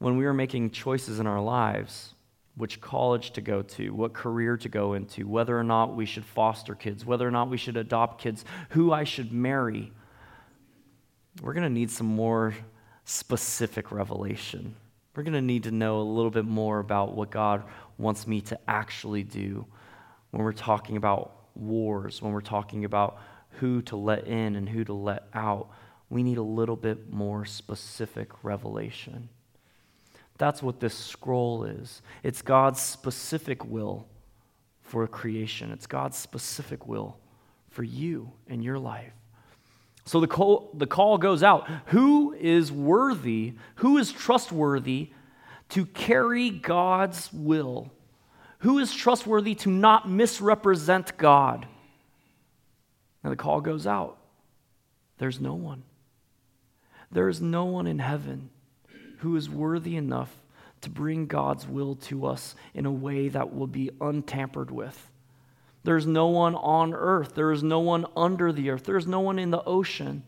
when 0.03 0.17
we 0.17 0.27
are 0.27 0.35
making 0.35 0.71
choices 0.71 1.21
in 1.21 1.29
our 1.29 1.41
lives, 1.41 2.15
which 2.57 2.81
college 2.81 3.31
to 3.31 3.41
go 3.41 3.62
to, 3.62 3.91
what 3.91 4.12
career 4.12 4.57
to 4.57 4.69
go 4.69 4.95
into, 4.95 5.29
whether 5.29 5.57
or 5.57 5.62
not 5.62 5.95
we 5.95 6.05
should 6.05 6.25
foster 6.25 6.75
kids, 6.75 7.07
whether 7.07 7.27
or 7.27 7.31
not 7.31 7.49
we 7.49 7.57
should 7.57 7.77
adopt 7.77 8.21
kids, 8.21 8.45
who 8.71 8.93
I 8.93 9.05
should 9.05 9.33
marry, 9.33 9.93
we're 11.41 11.55
going 11.55 11.62
to 11.62 11.71
need 11.71 11.91
some 11.91 12.09
more 12.09 12.53
specific 13.05 13.93
revelation. 13.93 14.75
We're 15.15 15.23
going 15.23 15.35
to 15.35 15.41
need 15.41 15.62
to 15.65 15.71
know 15.71 16.01
a 16.01 16.03
little 16.03 16.31
bit 16.33 16.47
more 16.47 16.81
about 16.81 17.15
what 17.15 17.31
God 17.31 17.62
wants 17.97 18.27
me 18.27 18.41
to 18.43 18.59
actually 18.67 19.23
do 19.23 19.65
when 20.33 20.43
we're 20.43 20.53
talking 20.53 20.97
about 20.97 21.33
wars, 21.55 22.21
when 22.21 22.33
we're 22.33 22.41
talking 22.41 22.85
about 22.85 23.19
who 23.61 23.83
to 23.83 23.97
let 23.97 24.27
in 24.27 24.57
and 24.57 24.69
who 24.69 24.85
to 24.85 24.93
let 24.93 25.29
out. 25.33 25.71
We 26.11 26.25
need 26.25 26.38
a 26.38 26.43
little 26.43 26.77
bit 26.77 27.12
more 27.12 27.45
specific 27.45 28.43
revelation. 28.43 29.29
That's 30.42 30.61
what 30.61 30.81
this 30.81 30.98
scroll 30.98 31.62
is. 31.62 32.02
It's 32.24 32.42
God's 32.42 32.81
specific 32.81 33.64
will 33.64 34.09
for 34.81 35.07
creation, 35.07 35.70
it's 35.70 35.87
God's 35.87 36.16
specific 36.16 36.85
will 36.88 37.16
for 37.70 37.85
you 37.85 38.33
and 38.48 38.64
your 38.64 38.76
life. 38.76 39.12
So 40.05 40.18
the 40.18 40.26
call, 40.26 40.72
the 40.74 40.88
call 40.88 41.16
goes 41.16 41.44
out. 41.44 41.70
Who 41.87 42.33
is 42.33 42.72
worthy, 42.72 43.55
who 43.76 43.98
is 43.98 44.11
trustworthy 44.11 45.11
to 45.68 45.87
carry 45.87 46.50
God's 46.50 47.33
will? 47.33 47.92
Who 48.62 48.81
is 48.81 48.92
trustworthy 48.92 49.55
to 49.55 49.70
not 49.70 50.11
misrepresent 50.11 51.16
God? 51.18 51.68
And 53.22 53.31
the 53.31 53.37
call 53.37 53.61
goes 53.61 53.87
out. 53.87 54.18
There's 55.18 55.38
no 55.38 55.55
one. 55.55 55.85
There 57.12 57.28
is 57.28 57.40
no 57.40 57.66
one 57.66 57.87
in 57.87 58.00
heaven 58.00 58.50
who 59.22 59.37
is 59.37 59.50
worthy 59.50 59.96
enough 59.96 60.32
to 60.82 60.90
bring 60.90 61.26
God's 61.26 61.66
will 61.66 61.96
to 61.96 62.26
us 62.26 62.54
in 62.74 62.87
a 62.87 62.92
way 62.92 63.28
that 63.28 63.54
will 63.54 63.66
be 63.66 63.90
untampered 64.00 64.70
with. 64.70 65.11
There's 65.85 66.06
no 66.06 66.28
one 66.28 66.54
on 66.54 66.94
earth. 66.94 67.35
There 67.35 67.50
is 67.50 67.62
no 67.62 67.80
one 67.80 68.06
under 68.16 68.52
the 68.52 68.70
earth. 68.70 68.85
There 68.85 68.96
is 68.96 69.06
no 69.06 69.20
one 69.20 69.38
in 69.38 69.50
the 69.50 69.64
ocean 69.64 70.22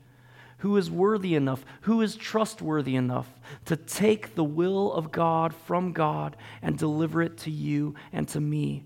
who 0.58 0.76
is 0.76 0.90
worthy 0.90 1.34
enough, 1.34 1.64
who 1.82 2.00
is 2.00 2.16
trustworthy 2.16 2.96
enough 2.96 3.28
to 3.66 3.76
take 3.76 4.34
the 4.34 4.44
will 4.44 4.92
of 4.92 5.12
God 5.12 5.54
from 5.54 5.92
God 5.92 6.36
and 6.62 6.78
deliver 6.78 7.22
it 7.22 7.36
to 7.38 7.50
you 7.50 7.94
and 8.12 8.26
to 8.28 8.40
me 8.40 8.84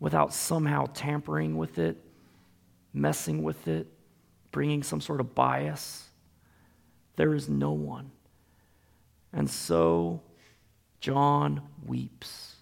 without 0.00 0.34
somehow 0.34 0.86
tampering 0.92 1.56
with 1.56 1.78
it 1.78 2.04
messing 2.94 3.42
with 3.42 3.66
it, 3.66 3.88
bringing 4.52 4.82
some 4.82 5.00
sort 5.00 5.20
of 5.20 5.34
bias. 5.34 6.08
There 7.16 7.34
is 7.34 7.48
no 7.48 7.72
one. 7.72 8.12
And 9.34 9.50
so 9.50 10.22
John 11.00 11.60
weeps, 11.84 12.54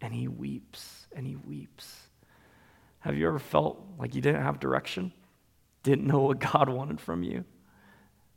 and 0.00 0.12
he 0.12 0.28
weeps, 0.28 1.06
and 1.14 1.26
he 1.26 1.36
weeps. 1.36 1.96
Have 3.00 3.16
you 3.16 3.26
ever 3.28 3.38
felt 3.38 3.82
like 3.98 4.14
you 4.14 4.20
didn't 4.20 4.42
have 4.42 4.60
direction? 4.60 5.12
Didn't 5.84 6.06
know 6.06 6.20
what 6.20 6.40
God 6.40 6.68
wanted 6.68 7.00
from 7.00 7.22
you? 7.22 7.44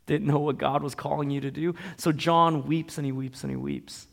Didn't 0.06 0.28
know 0.28 0.40
what 0.40 0.58
God 0.58 0.84
was 0.84 0.96
calling 0.96 1.30
you 1.30 1.42
to 1.42 1.52
do? 1.52 1.76
So 1.98 2.12
John 2.12 2.66
weeps 2.66 2.98
and 2.98 3.06
he 3.06 3.12
weeps 3.12 3.44
and 3.44 3.52
he 3.52 3.58
weeps. 3.58 4.08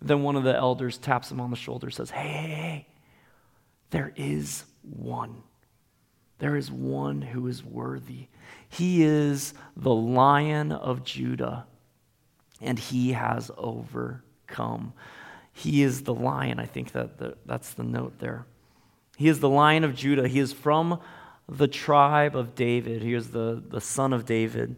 Then 0.00 0.22
one 0.22 0.36
of 0.36 0.44
the 0.44 0.54
elders 0.54 0.98
taps 0.98 1.30
him 1.30 1.40
on 1.40 1.50
the 1.50 1.56
shoulder, 1.56 1.90
says, 1.90 2.10
Hey, 2.10 2.28
hey, 2.28 2.48
hey, 2.48 2.86
there 3.90 4.12
is 4.16 4.64
one. 4.82 5.42
There 6.38 6.56
is 6.56 6.70
one 6.70 7.22
who 7.22 7.46
is 7.46 7.64
worthy. 7.64 8.28
He 8.68 9.02
is 9.02 9.54
the 9.76 9.94
lion 9.94 10.72
of 10.72 11.04
Judah, 11.04 11.66
and 12.64 12.78
he 12.78 13.12
has 13.12 13.50
overcome. 13.56 14.92
He 15.52 15.82
is 15.82 16.02
the 16.02 16.14
lion. 16.14 16.58
I 16.58 16.66
think 16.66 16.92
that 16.92 17.18
the, 17.18 17.36
that's 17.46 17.74
the 17.74 17.84
note 17.84 18.18
there. 18.18 18.46
He 19.16 19.28
is 19.28 19.40
the 19.40 19.48
lion 19.48 19.84
of 19.84 19.94
Judah. 19.94 20.26
He 20.26 20.40
is 20.40 20.52
from 20.52 21.00
the 21.48 21.68
tribe 21.68 22.34
of 22.34 22.54
David. 22.54 23.02
He 23.02 23.14
is 23.14 23.30
the, 23.30 23.62
the 23.68 23.80
son 23.80 24.12
of 24.12 24.24
David. 24.24 24.76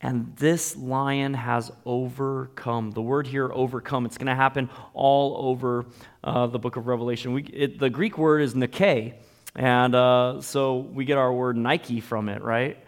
And 0.00 0.34
this 0.36 0.76
lion 0.76 1.34
has 1.34 1.70
overcome. 1.84 2.90
The 2.90 3.02
word 3.02 3.26
here, 3.26 3.50
overcome, 3.52 4.04
it's 4.04 4.18
going 4.18 4.26
to 4.26 4.34
happen 4.34 4.68
all 4.94 5.48
over 5.50 5.86
uh, 6.24 6.48
the 6.48 6.58
book 6.58 6.76
of 6.76 6.88
Revelation. 6.88 7.32
We, 7.32 7.42
it, 7.44 7.78
the 7.78 7.90
Greek 7.90 8.18
word 8.18 8.40
is 8.40 8.56
Nike, 8.56 9.14
and 9.54 9.94
uh, 9.94 10.40
so 10.40 10.78
we 10.78 11.04
get 11.04 11.18
our 11.18 11.32
word 11.32 11.56
Nike 11.56 12.00
from 12.00 12.28
it, 12.28 12.42
right? 12.42 12.78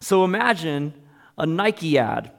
So 0.00 0.24
imagine 0.24 0.94
a 1.36 1.44
Nike 1.44 1.98
ad. 1.98 2.30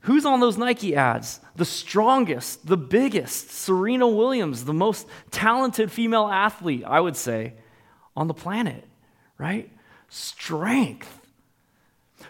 Who's 0.00 0.24
on 0.24 0.40
those 0.40 0.56
Nike 0.56 0.96
ads? 0.96 1.40
The 1.56 1.64
strongest, 1.64 2.66
the 2.66 2.76
biggest, 2.76 3.50
Serena 3.50 4.08
Williams, 4.08 4.64
the 4.64 4.72
most 4.72 5.06
talented 5.30 5.92
female 5.92 6.26
athlete, 6.26 6.84
I 6.86 7.00
would 7.00 7.16
say, 7.16 7.54
on 8.16 8.26
the 8.26 8.34
planet, 8.34 8.86
right? 9.38 9.70
Strength 10.08 11.20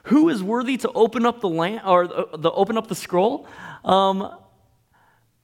who 0.04 0.28
is 0.28 0.42
worthy 0.42 0.76
to 0.78 0.90
open 0.92 1.26
up 1.26 1.40
the 1.40 1.48
land 1.48 1.82
or 1.84 2.06
the, 2.06 2.28
the 2.38 2.50
open 2.50 2.76
up 2.76 2.86
the 2.86 2.94
scroll? 2.94 3.46
Um, 3.84 4.34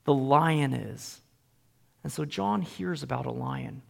the 0.04 0.14
lion 0.14 0.72
is. 0.72 1.20
And 2.02 2.12
so 2.12 2.24
John 2.24 2.62
hears 2.62 3.02
about 3.02 3.26
a 3.26 3.32
lion. 3.32 3.82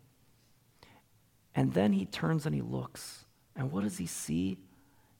And 1.54 1.72
then 1.72 1.92
he 1.92 2.06
turns 2.06 2.46
and 2.46 2.54
he 2.54 2.62
looks. 2.62 3.24
And 3.54 3.70
what 3.70 3.84
does 3.84 3.98
he 3.98 4.06
see? 4.06 4.58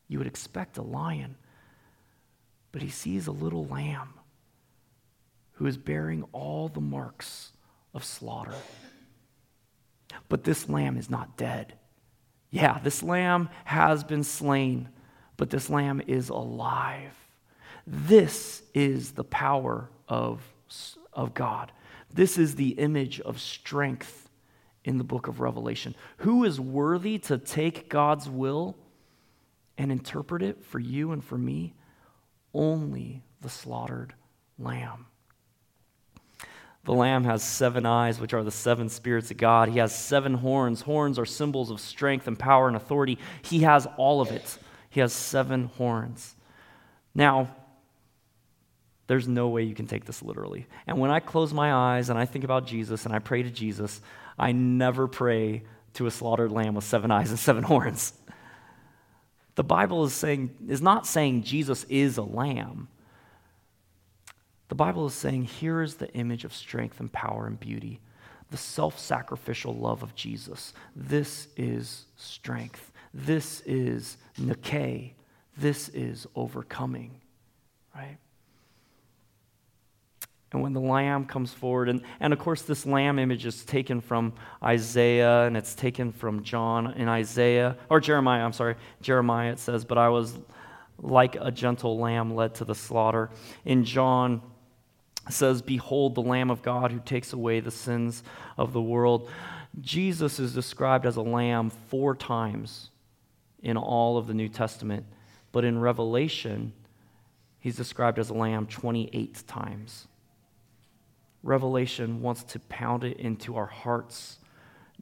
You 0.09 0.19
would 0.19 0.27
expect 0.27 0.79
a 0.79 0.83
lion. 0.83 1.37
But 2.77 2.83
he 2.83 2.91
sees 2.91 3.27
a 3.27 3.33
little 3.33 3.65
lamb 3.65 4.11
who 5.53 5.65
is 5.65 5.79
bearing 5.79 6.27
all 6.33 6.69
the 6.69 6.83
marks 6.83 7.53
of 7.95 8.05
slaughter. 8.05 8.53
But 10.29 10.45
this 10.45 10.69
lamb 10.69 10.99
is 10.99 11.09
not 11.09 11.39
dead. 11.39 11.73
Yeah, 12.51 12.79
this 12.79 13.03
lamb 13.03 13.49
has 13.65 14.05
been 14.05 14.23
slain 14.23 14.91
but 15.39 15.49
this 15.49 15.71
lamb 15.71 16.03
is 16.07 16.29
alive. 16.29 17.15
This 17.87 18.63
is 18.75 19.13
the 19.13 19.25
power 19.25 19.89
of, 20.07 20.43
of 21.15 21.33
God. 21.33 21.73
This 22.13 22.37
is 22.37 22.57
the 22.57 22.73
image 22.73 23.21
of 23.21 23.41
strength 23.41 24.29
in 24.85 24.99
the 24.99 25.05
book 25.05 25.29
of 25.29 25.41
Revelation. 25.41 25.95
Who 26.19 26.45
is 26.45 26.61
worthy 26.61 27.17
to 27.21 27.39
take 27.39 27.89
God's 27.89 28.29
will 28.29 28.77
and 29.79 29.91
interpret 29.91 30.43
it 30.43 30.63
for 30.63 30.79
you 30.79 31.13
and 31.13 31.25
for 31.25 31.39
me? 31.39 31.73
Only 32.57 33.23
the 33.43 33.51
slaughtered 33.51 34.15
lamb. 34.59 35.07
The 36.85 36.95
lamb 36.95 37.25
has 37.25 37.43
seven 37.43 37.85
eyes, 37.85 38.19
which 38.19 38.33
are 38.33 38.43
the 38.43 38.51
seven 38.51 38.89
spirits 38.89 39.31
of 39.31 39.37
God. 39.37 39.69
He 39.69 39.79
has 39.79 39.95
seven 39.95 40.35
horns. 40.35 40.81
Horns 40.81 41.19
are 41.19 41.27
symbols 41.27 41.71
of 41.71 41.81
strength 41.81 42.27
and 42.27 42.39
power 42.39 42.67
and 42.67 42.77
authority. 42.77 43.19
He 43.43 43.61
has 43.61 43.87
all 43.99 44.23
of 44.23 44.31
it. 44.31 44.57
He 44.89 45.01
has 45.01 45.13
seven 45.13 45.65
horns. 45.77 46.35
Now, 47.15 47.55
there's 49.07 49.29
no 49.29 49.49
way 49.49 49.65
you 49.65 49.75
can 49.75 49.87
take 49.87 50.07
this 50.07 50.23
literally. 50.23 50.67
And 50.87 50.99
when 50.99 51.11
I 51.11 51.21
close 51.21 51.53
my 51.53 51.73
eyes 51.75 52.09
and 52.09 52.19
I 52.19 52.25
think 52.25 52.45
about 52.45 52.67
Jesus 52.67 53.05
and 53.05 53.15
I 53.15 53.19
pray 53.19 53.43
to 53.43 53.51
Jesus, 53.51 54.01
I 54.39 54.53
never 54.53 55.09
pray 55.09 55.65
to 55.95 56.07
a 56.07 56.11
slaughtered 56.11 56.53
lamb 56.53 56.75
with 56.75 56.85
seven 56.85 57.11
eyes 57.11 57.31
and 57.31 57.39
seven 57.39 57.65
horns. 57.65 58.15
The 59.57 59.65
Bible 59.65 60.05
is 60.05 60.13
saying 60.13 60.55
is 60.69 60.81
not 60.81 61.07
saying 61.07 61.43
Jesus 61.43 61.85
is 61.89 62.19
a 62.19 62.23
lamb. 62.23 62.89
The 64.69 64.75
Bible 64.75 65.07
is 65.07 65.15
saying 65.15 65.45
here 65.45 65.83
is 65.83 65.97
the 65.97 66.13
image 66.13 66.45
of 66.45 66.55
strength 66.55 67.01
and 67.01 67.13
power 67.13 67.47
and 67.47 67.59
beauty, 67.59 68.01
the 68.51 68.57
self-sacrificial 68.57 69.75
love 69.75 70.03
of 70.03 70.15
Jesus. 70.15 70.73
This 70.95 71.49
is 71.57 72.05
strength. 72.17 72.93
This 73.15 73.63
is 73.63 74.19
Nike. 74.39 75.15
This 75.57 75.89
is 75.89 76.27
overcoming, 76.35 77.21
right? 77.95 78.19
And 80.53 80.63
when 80.63 80.73
the 80.73 80.81
lamb 80.81 81.27
comes 81.27 81.53
forward, 81.53 81.89
and, 81.89 82.03
and 82.21 82.33
of 82.33 82.39
course, 82.39 82.63
this 82.63 82.87
lamb 82.87 83.19
image 83.19 83.45
is 83.45 83.65
taken 83.65 84.01
from 84.01 84.33
Isaiah 84.63 85.43
and 85.47 85.57
it's 85.57 85.75
taken 85.75 86.13
from 86.13 86.45
John 86.45 86.93
in 86.93 87.09
Isaiah, 87.09 87.77
or 87.91 88.01
Jeremiah, 88.01 88.45
I'm 88.45 88.53
sorry, 88.53 88.77
Jeremiah 89.03 89.53
it 89.53 89.59
says, 89.59 89.85
but 89.85 89.99
I 89.99 90.09
was 90.09 90.39
like 90.99 91.37
a 91.39 91.51
gentle 91.51 91.99
lamb 91.99 92.35
led 92.35 92.55
to 92.57 92.65
the 92.65 92.75
slaughter. 92.75 93.31
In 93.65 93.85
John, 93.85 94.41
says, 95.29 95.63
Behold 95.63 96.15
the 96.15 96.23
Lamb 96.23 96.51
of 96.51 96.63
God 96.63 96.93
who 96.93 97.01
takes 97.01 97.33
away 97.33 97.61
the 97.61 97.71
sins 97.71 98.23
of 98.57 98.73
the 98.73 98.83
world. 98.83 99.29
Jesus 99.81 100.39
is 100.39 100.55
described 100.55 101.07
as 101.07 101.17
a 101.17 101.23
lamb 101.23 101.71
four 101.71 102.15
times 102.15 102.91
in 103.63 103.77
all 103.77 104.17
of 104.17 104.27
the 104.27 104.35
New 104.35 104.49
Testament. 104.49 105.05
But 105.53 105.65
in 105.65 105.79
Revelation, 105.79 106.73
he's 107.59 107.77
described 107.77 108.19
as 108.19 108.31
a 108.31 108.35
lamb 108.35 108.67
28 108.67 109.47
times. 109.47 110.07
Revelation 111.47 112.21
wants 112.21 112.43
to 112.43 112.59
pound 112.59 113.05
it 113.05 113.19
into 113.19 113.57
our 113.57 113.67
hearts. 113.67 114.39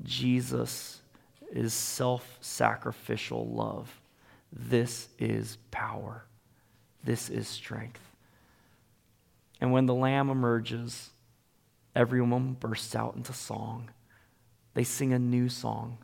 Jesus 0.02 1.00
is 1.50 1.72
self 1.72 2.36
sacrificial 2.40 3.48
love. 3.48 4.00
This 4.52 5.08
is 5.18 5.56
power. 5.70 6.26
This 7.02 7.30
is 7.30 7.48
strength. 7.48 8.00
And 9.60 9.72
when 9.72 9.86
the 9.86 9.94
lamb 9.94 10.28
emerges, 10.28 11.10
everyone 11.96 12.52
bursts 12.52 12.94
out 12.94 13.16
into 13.16 13.32
song. 13.32 13.90
They 14.74 14.84
sing 14.84 15.12
a 15.12 15.18
new 15.18 15.48
song 15.48 15.98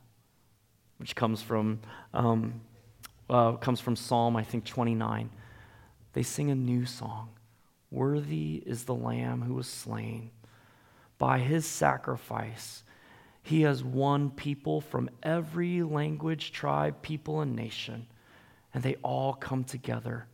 which 0.96 1.16
comes 1.16 1.42
from, 1.42 1.80
um, 2.12 2.60
uh, 3.28 3.52
comes 3.52 3.80
from 3.80 3.96
Psalm, 3.96 4.36
I 4.36 4.44
think, 4.44 4.66
29. 4.66 5.30
They 6.12 6.22
sing 6.22 6.50
a 6.50 6.54
new 6.54 6.84
song 6.84 7.30
Worthy 7.90 8.62
is 8.64 8.84
the 8.84 8.94
Lamb 8.94 9.42
who 9.42 9.54
was 9.54 9.66
slain. 9.66 10.30
By 11.18 11.40
his 11.40 11.66
sacrifice, 11.66 12.84
he 13.42 13.62
has 13.62 13.82
won 13.82 14.30
people 14.30 14.80
from 14.80 15.10
every 15.22 15.82
language, 15.82 16.52
tribe, 16.52 17.02
people, 17.02 17.40
and 17.40 17.56
nation, 17.56 18.06
and 18.72 18.82
they 18.82 18.96
all 19.02 19.34
come 19.34 19.64
together. 19.64 20.26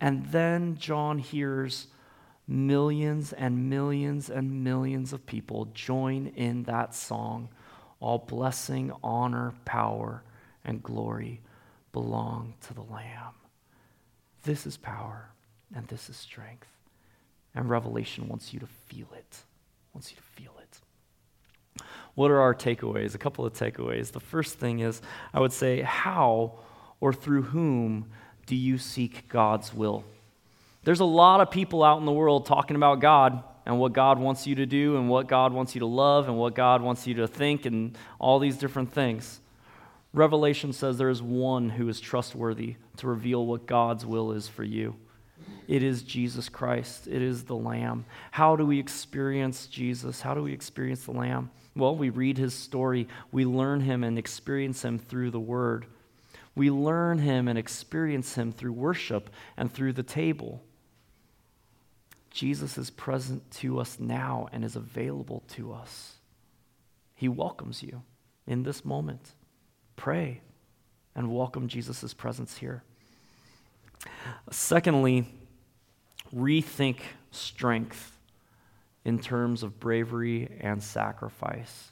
And 0.00 0.26
then 0.26 0.76
John 0.76 1.18
hears 1.18 1.86
millions 2.46 3.32
and 3.32 3.70
millions 3.70 4.28
and 4.28 4.62
millions 4.62 5.12
of 5.12 5.24
people 5.24 5.70
join 5.72 6.26
in 6.28 6.64
that 6.64 6.94
song 6.94 7.48
all 8.00 8.18
blessing, 8.18 8.92
honor, 9.02 9.54
power, 9.64 10.22
and 10.62 10.82
glory 10.82 11.40
belong 11.90 12.52
to 12.60 12.74
the 12.74 12.82
Lamb. 12.82 13.32
This 14.42 14.66
is 14.66 14.76
power 14.76 15.30
and 15.74 15.86
this 15.88 16.08
is 16.08 16.16
strength. 16.16 16.68
And 17.54 17.68
Revelation 17.68 18.28
wants 18.28 18.52
you 18.52 18.60
to 18.60 18.66
feel 18.66 19.08
it. 19.16 19.42
Wants 19.92 20.10
you 20.10 20.16
to 20.16 20.22
feel 20.22 20.52
it. 20.60 21.84
What 22.14 22.30
are 22.30 22.40
our 22.40 22.54
takeaways? 22.54 23.14
A 23.14 23.18
couple 23.18 23.44
of 23.44 23.52
takeaways. 23.52 24.12
The 24.12 24.20
first 24.20 24.58
thing 24.58 24.80
is 24.80 25.02
I 25.32 25.40
would 25.40 25.52
say, 25.52 25.82
how 25.82 26.54
or 27.00 27.12
through 27.12 27.42
whom 27.42 28.06
do 28.46 28.56
you 28.56 28.78
seek 28.78 29.28
God's 29.28 29.74
will? 29.74 30.04
There's 30.84 31.00
a 31.00 31.04
lot 31.04 31.40
of 31.40 31.50
people 31.50 31.82
out 31.82 31.98
in 31.98 32.04
the 32.04 32.12
world 32.12 32.46
talking 32.46 32.76
about 32.76 33.00
God 33.00 33.42
and 33.66 33.78
what 33.78 33.94
God 33.94 34.18
wants 34.18 34.46
you 34.46 34.56
to 34.56 34.66
do 34.66 34.96
and 34.96 35.08
what 35.08 35.26
God 35.26 35.52
wants 35.52 35.74
you 35.74 35.80
to 35.80 35.86
love 35.86 36.28
and 36.28 36.36
what 36.36 36.54
God 36.54 36.82
wants 36.82 37.06
you 37.06 37.14
to 37.14 37.26
think 37.26 37.64
and 37.64 37.96
all 38.18 38.38
these 38.38 38.58
different 38.58 38.92
things. 38.92 39.40
Revelation 40.12 40.72
says 40.72 40.98
there 40.98 41.08
is 41.08 41.22
one 41.22 41.70
who 41.70 41.88
is 41.88 42.00
trustworthy 42.00 42.76
to 42.98 43.08
reveal 43.08 43.44
what 43.46 43.66
God's 43.66 44.06
will 44.06 44.32
is 44.32 44.46
for 44.46 44.62
you, 44.62 44.94
It 45.66 45.82
is 45.82 46.02
Jesus 46.02 46.48
Christ. 46.48 47.06
It 47.06 47.22
is 47.22 47.44
the 47.44 47.56
Lamb. 47.56 48.04
How 48.30 48.56
do 48.56 48.66
we 48.66 48.78
experience 48.78 49.66
Jesus? 49.66 50.20
How 50.20 50.34
do 50.34 50.42
we 50.42 50.52
experience 50.52 51.04
the 51.04 51.12
Lamb? 51.12 51.50
Well, 51.76 51.96
we 51.96 52.10
read 52.10 52.38
his 52.38 52.54
story, 52.54 53.08
we 53.32 53.44
learn 53.44 53.80
him 53.80 54.04
and 54.04 54.18
experience 54.18 54.84
him 54.84 54.98
through 54.98 55.30
the 55.32 55.40
Word. 55.40 55.86
We 56.54 56.70
learn 56.70 57.18
him 57.18 57.48
and 57.48 57.58
experience 57.58 58.36
him 58.36 58.52
through 58.52 58.74
worship 58.74 59.30
and 59.56 59.72
through 59.72 59.94
the 59.94 60.04
table. 60.04 60.62
Jesus 62.30 62.78
is 62.78 62.90
present 62.90 63.50
to 63.52 63.80
us 63.80 63.98
now 63.98 64.48
and 64.52 64.64
is 64.64 64.76
available 64.76 65.42
to 65.48 65.72
us. 65.72 66.18
He 67.14 67.28
welcomes 67.28 67.82
you 67.82 68.02
in 68.46 68.62
this 68.62 68.84
moment. 68.84 69.32
Pray 69.96 70.42
and 71.14 71.34
welcome 71.34 71.68
Jesus' 71.68 72.14
presence 72.14 72.58
here. 72.58 72.84
Secondly, 74.50 75.26
rethink 76.34 76.98
strength 77.30 78.18
in 79.04 79.18
terms 79.18 79.62
of 79.62 79.78
bravery 79.78 80.48
and 80.60 80.82
sacrifice. 80.82 81.90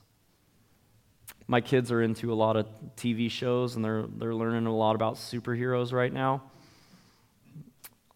My 1.46 1.60
kids 1.60 1.92
are 1.92 2.02
into 2.02 2.32
a 2.32 2.34
lot 2.34 2.56
of 2.56 2.66
TV 2.96 3.30
shows 3.30 3.76
and 3.76 3.84
they're, 3.84 4.04
they're 4.16 4.34
learning 4.34 4.66
a 4.66 4.74
lot 4.74 4.94
about 4.94 5.16
superheroes 5.16 5.92
right 5.92 6.12
now. 6.12 6.42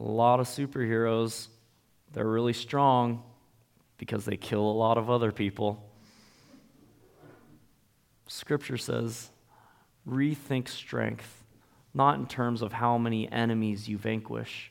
A 0.01 0.05
lot 0.05 0.41
of 0.41 0.47
superheroes, 0.47 1.49
they're 2.13 2.27
really 2.27 2.53
strong 2.53 3.23
because 3.99 4.25
they 4.25 4.37
kill 4.37 4.63
a 4.63 4.73
lot 4.73 4.99
of 4.99 5.11
other 5.11 5.33
people. 5.33 5.83
Scripture 8.29 8.77
says, 8.77 9.31
rethink 10.09 10.69
strength, 10.69 11.36
not 11.97 12.19
in 12.19 12.27
terms 12.27 12.63
of 12.63 12.73
how 12.73 12.99
many 12.99 13.31
enemies 13.33 13.89
you 13.89 13.97
vanquish, 13.99 14.71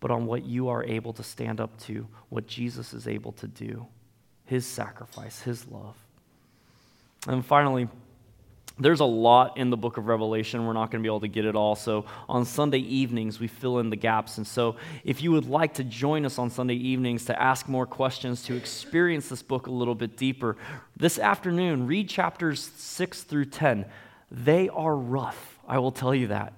but 0.00 0.10
on 0.10 0.26
what 0.26 0.44
you 0.44 0.68
are 0.68 0.82
able 0.84 1.12
to 1.12 1.22
stand 1.22 1.60
up 1.60 1.78
to, 1.80 2.06
what 2.30 2.46
Jesus 2.46 2.94
is 2.94 3.06
able 3.06 3.32
to 3.32 3.46
do, 3.46 3.86
his 4.46 4.66
sacrifice, 4.66 5.42
his 5.42 5.68
love. 5.68 5.94
And 7.26 7.44
finally, 7.44 7.88
there's 8.78 9.00
a 9.00 9.04
lot 9.04 9.58
in 9.58 9.70
the 9.70 9.76
book 9.76 9.96
of 9.96 10.06
Revelation. 10.06 10.64
We're 10.64 10.72
not 10.72 10.90
going 10.90 11.02
to 11.02 11.06
be 11.06 11.08
able 11.08 11.20
to 11.20 11.28
get 11.28 11.44
it 11.44 11.56
all. 11.56 11.74
So 11.74 12.06
on 12.28 12.44
Sunday 12.44 12.78
evenings, 12.78 13.40
we 13.40 13.48
fill 13.48 13.80
in 13.80 13.90
the 13.90 13.96
gaps. 13.96 14.38
And 14.38 14.46
so 14.46 14.76
if 15.04 15.20
you 15.20 15.32
would 15.32 15.48
like 15.48 15.74
to 15.74 15.84
join 15.84 16.24
us 16.24 16.38
on 16.38 16.48
Sunday 16.48 16.76
evenings 16.76 17.24
to 17.26 17.42
ask 17.42 17.68
more 17.68 17.86
questions, 17.86 18.44
to 18.44 18.54
experience 18.54 19.28
this 19.28 19.42
book 19.42 19.66
a 19.66 19.72
little 19.72 19.96
bit 19.96 20.16
deeper, 20.16 20.56
this 20.96 21.18
afternoon, 21.18 21.86
read 21.86 22.08
chapters 22.08 22.70
6 22.76 23.24
through 23.24 23.46
10. 23.46 23.84
They 24.30 24.68
are 24.68 24.94
rough, 24.94 25.57
I 25.68 25.78
will 25.78 25.92
tell 25.92 26.14
you 26.14 26.28
that. 26.28 26.54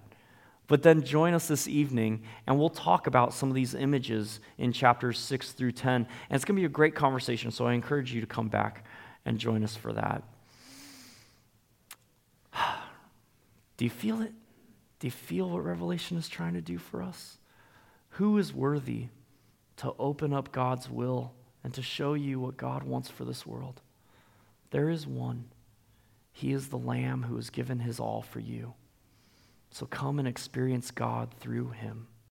But 0.69 0.85
then 0.85 1.03
join 1.03 1.35
us 1.35 1.49
this 1.49 1.67
evening 1.67 2.23
and 2.47 2.57
we'll 2.57 2.71
talk 2.71 3.09
about 3.09 3.35
some 3.35 3.49
of 3.49 3.57
these 3.57 3.75
images 3.75 4.39
in 4.57 4.73
chapters 4.73 5.19
6 5.19 5.51
through 5.51 5.73
10. 5.73 5.95
And 5.95 6.07
it's 6.31 6.45
going 6.45 6.55
to 6.55 6.61
be 6.61 6.67
a 6.67 6.69
great 6.69 6.95
conversation, 6.95 7.51
so 7.51 7.67
I 7.67 7.73
encourage 7.73 8.15
you 8.15 8.21
to 8.21 8.27
come 8.27 8.49
back 8.49 8.85
and 9.25 9.37
join 9.37 9.65
us 9.65 9.75
for 9.75 9.93
that. 9.93 10.23
Do 13.77 13.85
you 13.85 13.91
feel 13.91 14.23
it? 14.23 14.33
Do 15.01 15.09
you 15.09 15.11
feel 15.11 15.51
what 15.51 15.65
Revelation 15.65 16.17
is 16.17 16.29
trying 16.29 16.55
to 16.55 16.61
do 16.61 16.79
for 16.79 17.03
us? 17.03 17.39
Who 18.11 18.39
is 18.39 18.55
worthy 18.55 19.09
to 19.79 19.93
open 19.99 20.33
up 20.33 20.53
God's 20.53 20.89
will 20.89 21.33
and 21.65 21.75
to 21.75 21.83
show 21.83 22.15
you 22.15 22.39
what 22.39 22.57
God 22.57 22.85
wants 22.85 23.09
for 23.09 23.25
this 23.25 23.45
world? 23.45 23.81
There 24.71 24.89
is 24.89 25.05
one. 25.05 25.47
He 26.33 26.53
is 26.53 26.69
the 26.69 26.79
Lamb 26.79 27.25
who 27.25 27.35
has 27.37 27.51
given 27.51 27.81
his 27.81 27.99
all 27.99 28.23
for 28.23 28.39
you. 28.39 28.75
So 29.71 29.87
come 29.87 30.19
and 30.19 30.27
experience 30.27 30.91
God 30.91 31.35
through 31.39 31.71
him. 31.71 32.09